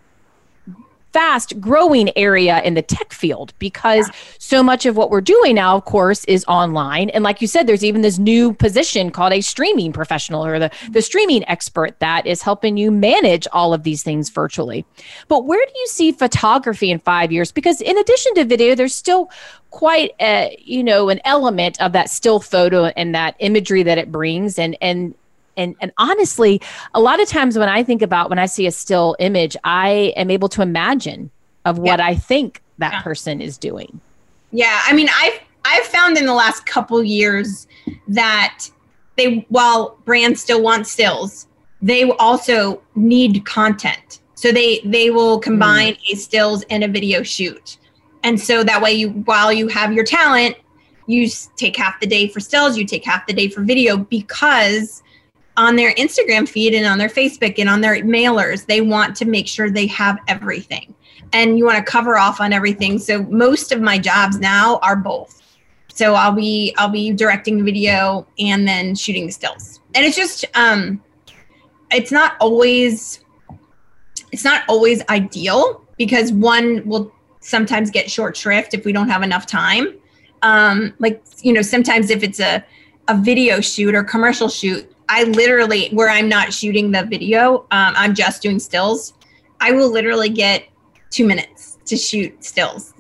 [1.13, 4.15] fast growing area in the tech field because yeah.
[4.39, 7.11] so much of what we're doing now of course is online.
[7.11, 10.71] And like you said there's even this new position called a streaming professional or the,
[10.91, 14.85] the streaming expert that is helping you manage all of these things virtually.
[15.29, 17.53] But where do you see photography in five years?
[17.53, 19.31] Because in addition to video there's still
[19.71, 24.11] quite a you know an element of that still photo and that imagery that it
[24.13, 24.59] brings.
[24.59, 25.15] And and
[25.61, 26.61] and and honestly
[26.95, 30.13] a lot of times when i think about when i see a still image i
[30.17, 31.31] am able to imagine
[31.65, 32.07] of what yeah.
[32.07, 33.03] i think that yeah.
[33.03, 34.01] person is doing
[34.51, 37.67] yeah i mean i've i've found in the last couple years
[38.09, 38.69] that
[39.17, 41.47] they while brands still want stills
[41.83, 46.13] they also need content so they they will combine mm.
[46.13, 47.79] a stills and a video shoot
[48.23, 50.57] and so that way you while you have your talent
[51.07, 55.03] you take half the day for stills you take half the day for video because
[55.57, 59.25] on their Instagram feed and on their Facebook and on their mailers, they want to
[59.25, 60.95] make sure they have everything.
[61.33, 62.99] And you want to cover off on everything.
[62.99, 65.41] So most of my jobs now are both.
[65.93, 69.81] So I'll be I'll be directing the video and then shooting the stills.
[69.95, 71.03] And it's just um
[71.91, 73.21] it's not always
[74.33, 79.23] it's not always ideal because one will sometimes get short shrift if we don't have
[79.23, 79.89] enough time.
[80.43, 82.65] Um like you know sometimes if it's a
[83.09, 87.95] a video shoot or commercial shoot I literally, where I'm not shooting the video, um,
[87.97, 89.15] I'm just doing stills.
[89.61, 90.65] I will literally get
[91.11, 92.95] two minutes to shoot stills.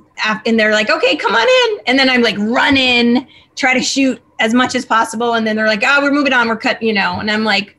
[0.45, 1.81] and they're like, okay, come on in.
[1.87, 5.35] And then I'm like, run in, try to shoot as much as possible.
[5.35, 7.21] And then they're like, oh, we're moving on, we're cut, you know.
[7.21, 7.77] And I'm like,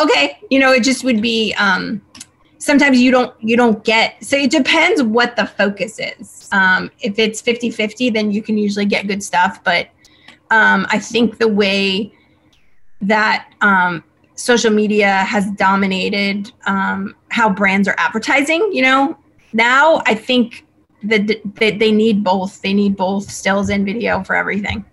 [0.00, 1.54] okay, you know, it just would be.
[1.54, 2.02] Um,
[2.58, 7.18] sometimes you don't you don't get so it depends what the focus is um, if
[7.18, 9.90] it's 50 50 then you can usually get good stuff but
[10.50, 12.10] um, i think the way
[13.00, 14.02] that um,
[14.34, 19.16] social media has dominated um, how brands are advertising you know
[19.52, 20.66] now i think
[21.02, 21.26] that
[21.56, 24.84] they need both they need both stills and video for everything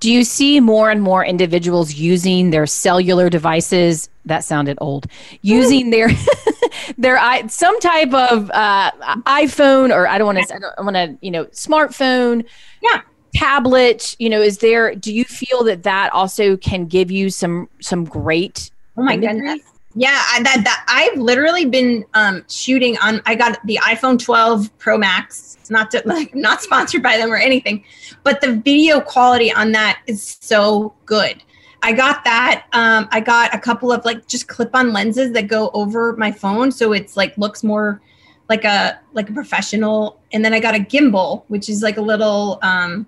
[0.00, 4.08] do you see more and more individuals using their cellular devices?
[4.26, 5.06] That sounded old.
[5.42, 6.10] Using their
[6.98, 7.18] their
[7.48, 8.92] some type of uh,
[9.26, 12.44] iPhone or I don't want to I don't want to you know smartphone.
[12.82, 13.02] Yeah.
[13.34, 14.16] Tablet.
[14.18, 14.94] You know, is there?
[14.94, 18.70] Do you feel that that also can give you some some great?
[18.96, 19.34] Oh my imagery?
[19.34, 19.60] goodness.
[19.94, 23.20] Yeah, I, that that I've literally been um, shooting on.
[23.26, 25.56] I got the iPhone 12 Pro Max.
[25.70, 27.84] Not to like not sponsored by them or anything,
[28.22, 31.42] but the video quality on that is so good.
[31.82, 32.66] I got that.
[32.72, 36.70] Um, I got a couple of like just clip-on lenses that go over my phone,
[36.70, 38.00] so it's like looks more
[38.48, 40.20] like a like a professional.
[40.32, 42.58] And then I got a gimbal, which is like a little.
[42.62, 43.06] Um,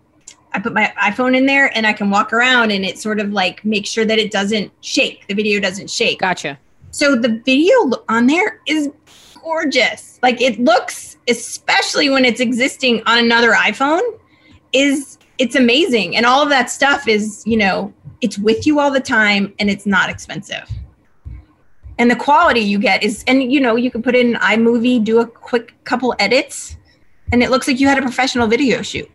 [0.52, 3.32] I put my iPhone in there, and I can walk around, and it sort of
[3.32, 5.26] like makes sure that it doesn't shake.
[5.28, 6.20] The video doesn't shake.
[6.20, 6.58] Gotcha.
[6.90, 7.72] So the video
[8.08, 8.90] on there is
[9.42, 10.18] gorgeous.
[10.22, 14.02] Like it looks, especially when it's existing on another iPhone
[14.72, 18.90] is it's amazing and all of that stuff is you know it's with you all
[18.90, 20.68] the time and it's not expensive
[21.98, 25.20] and the quality you get is and you know you can put in iMovie do
[25.20, 26.76] a quick couple edits
[27.32, 29.10] and it looks like you had a professional video shoot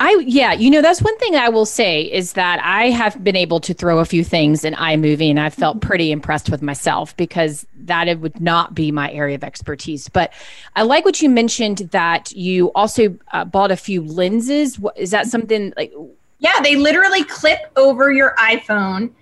[0.00, 3.36] I yeah, you know that's one thing I will say is that I have been
[3.36, 7.16] able to throw a few things in iMovie and I felt pretty impressed with myself
[7.16, 10.08] because that it would not be my area of expertise.
[10.08, 10.32] But
[10.76, 14.80] I like what you mentioned that you also uh, bought a few lenses.
[14.96, 15.92] Is that something like?
[16.38, 19.12] Yeah, they literally clip over your iPhone.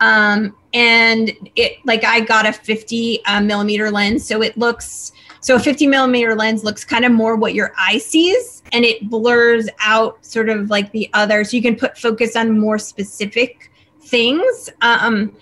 [0.00, 5.56] Um, and it like I got a 50 uh, millimeter lens, so it looks so
[5.56, 9.68] a 50 millimeter lens looks kind of more what your eye sees and it blurs
[9.80, 11.44] out sort of like the other.
[11.44, 13.70] So you can put focus on more specific
[14.02, 14.68] things.
[14.82, 15.34] Um,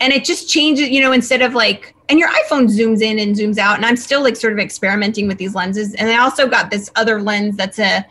[0.00, 3.34] and it just changes, you know, instead of like, and your iPhone zooms in and
[3.36, 3.76] zooms out.
[3.76, 5.94] And I'm still like sort of experimenting with these lenses.
[5.94, 8.04] And I also got this other lens that's a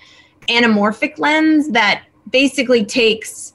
[0.48, 3.54] anamorphic lens that basically takes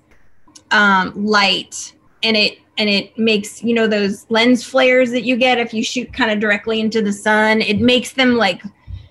[0.70, 5.58] um, light and it and it makes you know those lens flares that you get
[5.58, 7.60] if you shoot kind of directly into the sun.
[7.60, 8.62] It makes them like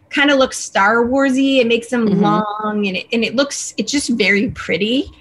[0.10, 1.60] kind of look star warsy.
[1.60, 2.22] It makes them mm-hmm.
[2.22, 5.12] long and it, and it looks it's just very pretty.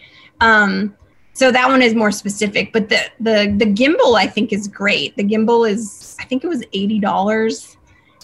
[0.41, 0.97] Um
[1.33, 5.17] so that one is more specific but the the the gimbal i think is great.
[5.17, 7.77] The gimbal is i think it was $80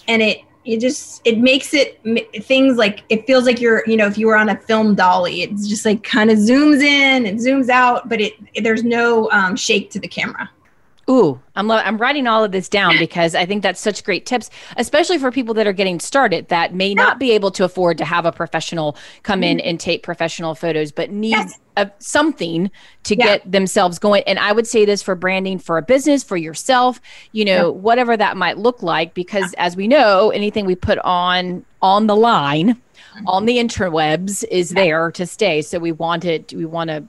[0.09, 2.01] and it it just it makes it
[2.45, 5.43] things like it feels like you're you know if you were on a film dolly
[5.43, 9.57] it's just like kind of zooms in and zooms out but it, there's no um,
[9.57, 10.49] shake to the camera
[11.11, 14.25] Ooh, I'm lo- I'm writing all of this down because I think that's such great
[14.25, 17.99] tips, especially for people that are getting started that may not be able to afford
[17.99, 19.69] to have a professional come in mm-hmm.
[19.69, 21.59] and take professional photos, but need yes.
[21.77, 22.71] a, something
[23.03, 23.25] to yeah.
[23.25, 24.23] get themselves going.
[24.29, 27.01] And I would say this for branding, for a business, for yourself,
[27.33, 27.81] you know, yeah.
[27.81, 29.65] whatever that might look like, because yeah.
[29.65, 33.27] as we know, anything we put on on the line mm-hmm.
[33.27, 35.63] on the interwebs is there to stay.
[35.63, 36.53] So we want it.
[36.53, 37.05] We want to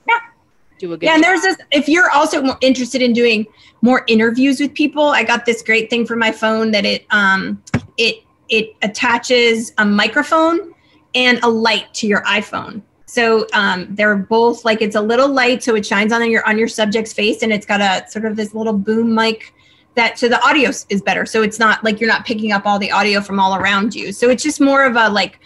[0.86, 1.06] do a good.
[1.06, 1.56] Yeah, and there's this.
[1.70, 3.46] If you're also interested in doing
[3.82, 7.62] more interviews with people, I got this great thing for my phone that it um
[7.96, 10.74] it it attaches a microphone
[11.14, 12.82] and a light to your iPhone.
[13.06, 16.58] So um, they're both like it's a little light, so it shines on your on
[16.58, 19.54] your subject's face, and it's got a sort of this little boom mic
[19.94, 21.24] that so the audio is better.
[21.24, 24.12] So it's not like you're not picking up all the audio from all around you.
[24.12, 25.38] So it's just more of a like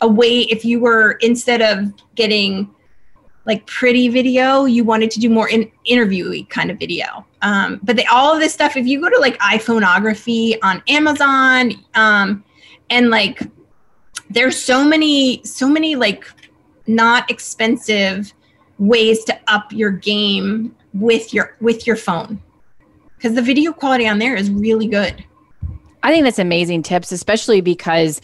[0.00, 2.68] a way if you were instead of getting
[3.44, 7.26] like pretty video you wanted to do more in, interviewy kind of video.
[7.42, 11.72] Um, but they, all of this stuff if you go to like iphoneography on amazon
[11.94, 12.44] um,
[12.88, 13.42] and like
[14.30, 16.24] there's so many so many like
[16.86, 18.32] not expensive
[18.78, 22.42] ways to up your game with your with your phone.
[23.16, 25.24] Because the video quality on there is really good.
[26.02, 28.20] I think that's amazing tips especially because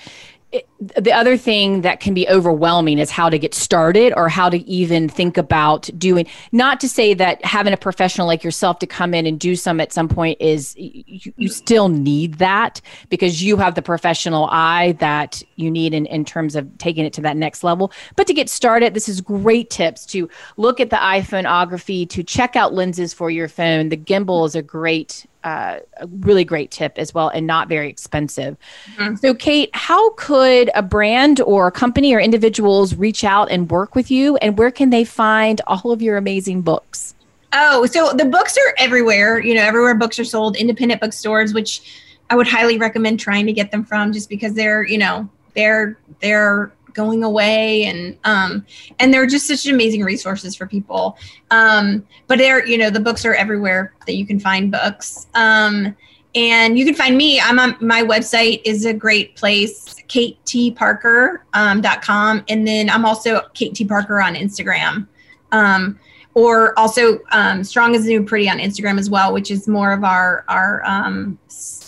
[0.80, 4.58] the other thing that can be overwhelming is how to get started or how to
[4.68, 9.12] even think about doing not to say that having a professional like yourself to come
[9.12, 13.56] in and do some at some point is you, you still need that because you
[13.56, 17.36] have the professional eye that you need in, in terms of taking it to that
[17.36, 22.08] next level but to get started this is great tips to look at the iphoneography
[22.08, 26.44] to check out lenses for your phone the gimbal is a great uh, a really
[26.44, 28.56] great tip as well and not very expensive.
[28.96, 29.16] Mm-hmm.
[29.16, 33.94] So, Kate, how could a brand or a company or individuals reach out and work
[33.94, 34.36] with you?
[34.38, 37.14] And where can they find all of your amazing books?
[37.52, 39.38] Oh, so the books are everywhere.
[39.38, 43.52] You know, everywhere books are sold, independent bookstores, which I would highly recommend trying to
[43.52, 48.66] get them from, just because they're, you know, they're they're going away and um
[48.98, 51.16] and they're just such amazing resources for people
[51.52, 55.94] um but they're you know the books are everywhere that you can find books um
[56.34, 61.82] and you can find me i'm on my website is a great place katetparker.com um,
[62.00, 65.06] .com, and then i'm also kate t parker on instagram
[65.52, 65.98] um
[66.34, 70.04] or also um, strong as new pretty on instagram as well which is more of
[70.04, 71.38] our our um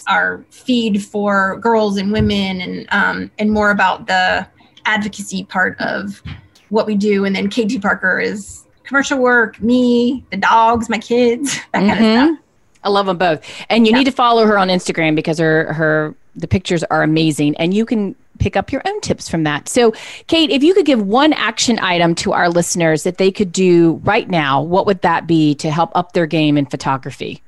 [0.06, 4.46] our feed for girls and women and um and more about the
[4.86, 6.22] advocacy part of
[6.70, 7.24] what we do.
[7.24, 12.04] And then KT Parker is commercial work, me, the dogs, my kids, that kind mm-hmm.
[12.04, 12.44] of stuff.
[12.82, 13.42] I love them both.
[13.68, 13.98] And you yeah.
[13.98, 17.84] need to follow her on Instagram because her her the pictures are amazing and you
[17.84, 19.68] can pick up your own tips from that.
[19.68, 19.92] So,
[20.26, 24.00] Kate, if you could give one action item to our listeners that they could do
[24.04, 27.42] right now, what would that be to help up their game in photography?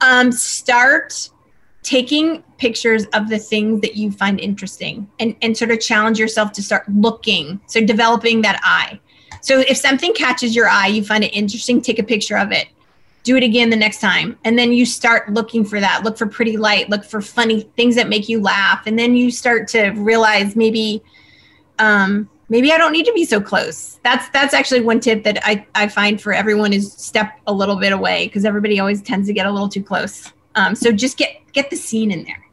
[0.00, 1.28] Um, start
[1.82, 6.52] taking pictures of the things that you find interesting and, and sort of challenge yourself
[6.52, 7.60] to start looking.
[7.66, 9.00] So developing that eye.
[9.40, 12.68] So if something catches your eye, you find it interesting, take a picture of it.
[13.28, 14.38] Do it again the next time.
[14.44, 16.02] And then you start looking for that.
[16.02, 18.86] Look for pretty light, look for funny things that make you laugh.
[18.86, 21.02] And then you start to realize maybe
[21.78, 24.00] um maybe I don't need to be so close.
[24.02, 27.76] That's that's actually one tip that I, I find for everyone is step a little
[27.76, 30.32] bit away because everybody always tends to get a little too close.
[30.54, 32.47] Um, so just get get the scene in there.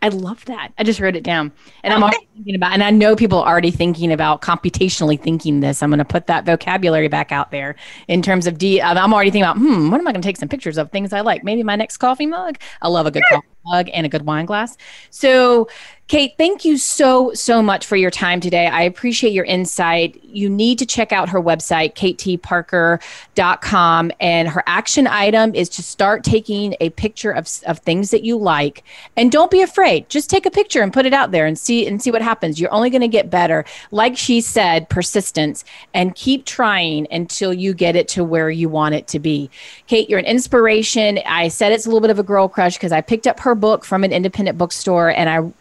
[0.00, 0.72] I love that.
[0.78, 1.52] I just wrote it down.
[1.82, 5.60] And I'm already thinking about and I know people are already thinking about computationally thinking
[5.60, 5.82] this.
[5.82, 7.74] I'm going to put that vocabulary back out there
[8.06, 8.80] in terms of D.
[8.80, 11.12] I'm already thinking about, hmm, what am I going to take some pictures of things
[11.12, 11.42] I like?
[11.42, 12.58] Maybe my next coffee mug.
[12.80, 14.76] I love a good coffee mug and a good wine glass.
[15.10, 15.68] So
[16.08, 18.66] Kate, thank you so, so much for your time today.
[18.66, 20.18] I appreciate your insight.
[20.24, 24.12] You need to check out her website, katetparker.com.
[24.18, 28.38] And her action item is to start taking a picture of, of things that you
[28.38, 28.84] like.
[29.18, 30.08] And don't be afraid.
[30.08, 32.58] Just take a picture and put it out there and see and see what happens.
[32.58, 33.66] You're only going to get better.
[33.90, 38.94] Like she said, persistence and keep trying until you get it to where you want
[38.94, 39.50] it to be.
[39.88, 41.18] Kate, you're an inspiration.
[41.26, 43.54] I said it's a little bit of a girl crush because I picked up her
[43.54, 45.52] book from an independent bookstore and I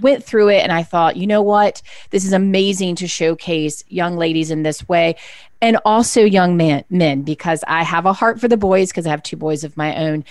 [0.00, 1.82] went through it and I thought, you know what?
[2.10, 5.16] This is amazing to showcase young ladies in this way
[5.60, 9.10] and also young men, men because I have a heart for the boys because I
[9.10, 10.24] have two boys of my own.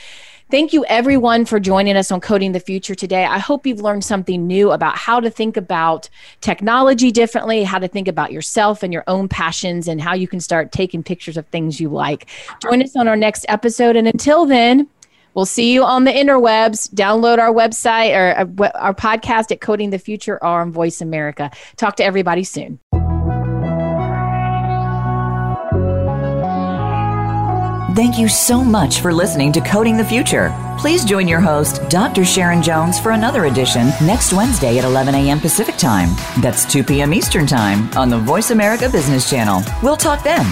[0.51, 3.24] Thank you, everyone, for joining us on Coding the Future today.
[3.24, 6.09] I hope you've learned something new about how to think about
[6.41, 10.41] technology differently, how to think about yourself and your own passions, and how you can
[10.41, 12.28] start taking pictures of things you like.
[12.62, 13.95] Join us on our next episode.
[13.95, 14.89] And until then,
[15.34, 16.89] We'll see you on the interwebs.
[16.93, 21.51] Download our website or uh, our podcast at Coding the Future or on Voice America.
[21.77, 22.79] Talk to everybody soon.
[27.93, 30.55] Thank you so much for listening to Coding the Future.
[30.79, 32.23] Please join your host, Dr.
[32.23, 35.41] Sharon Jones, for another edition next Wednesday at 11 a.m.
[35.41, 36.15] Pacific Time.
[36.41, 37.13] That's 2 p.m.
[37.13, 39.61] Eastern Time on the Voice America Business Channel.
[39.84, 40.45] We'll talk then.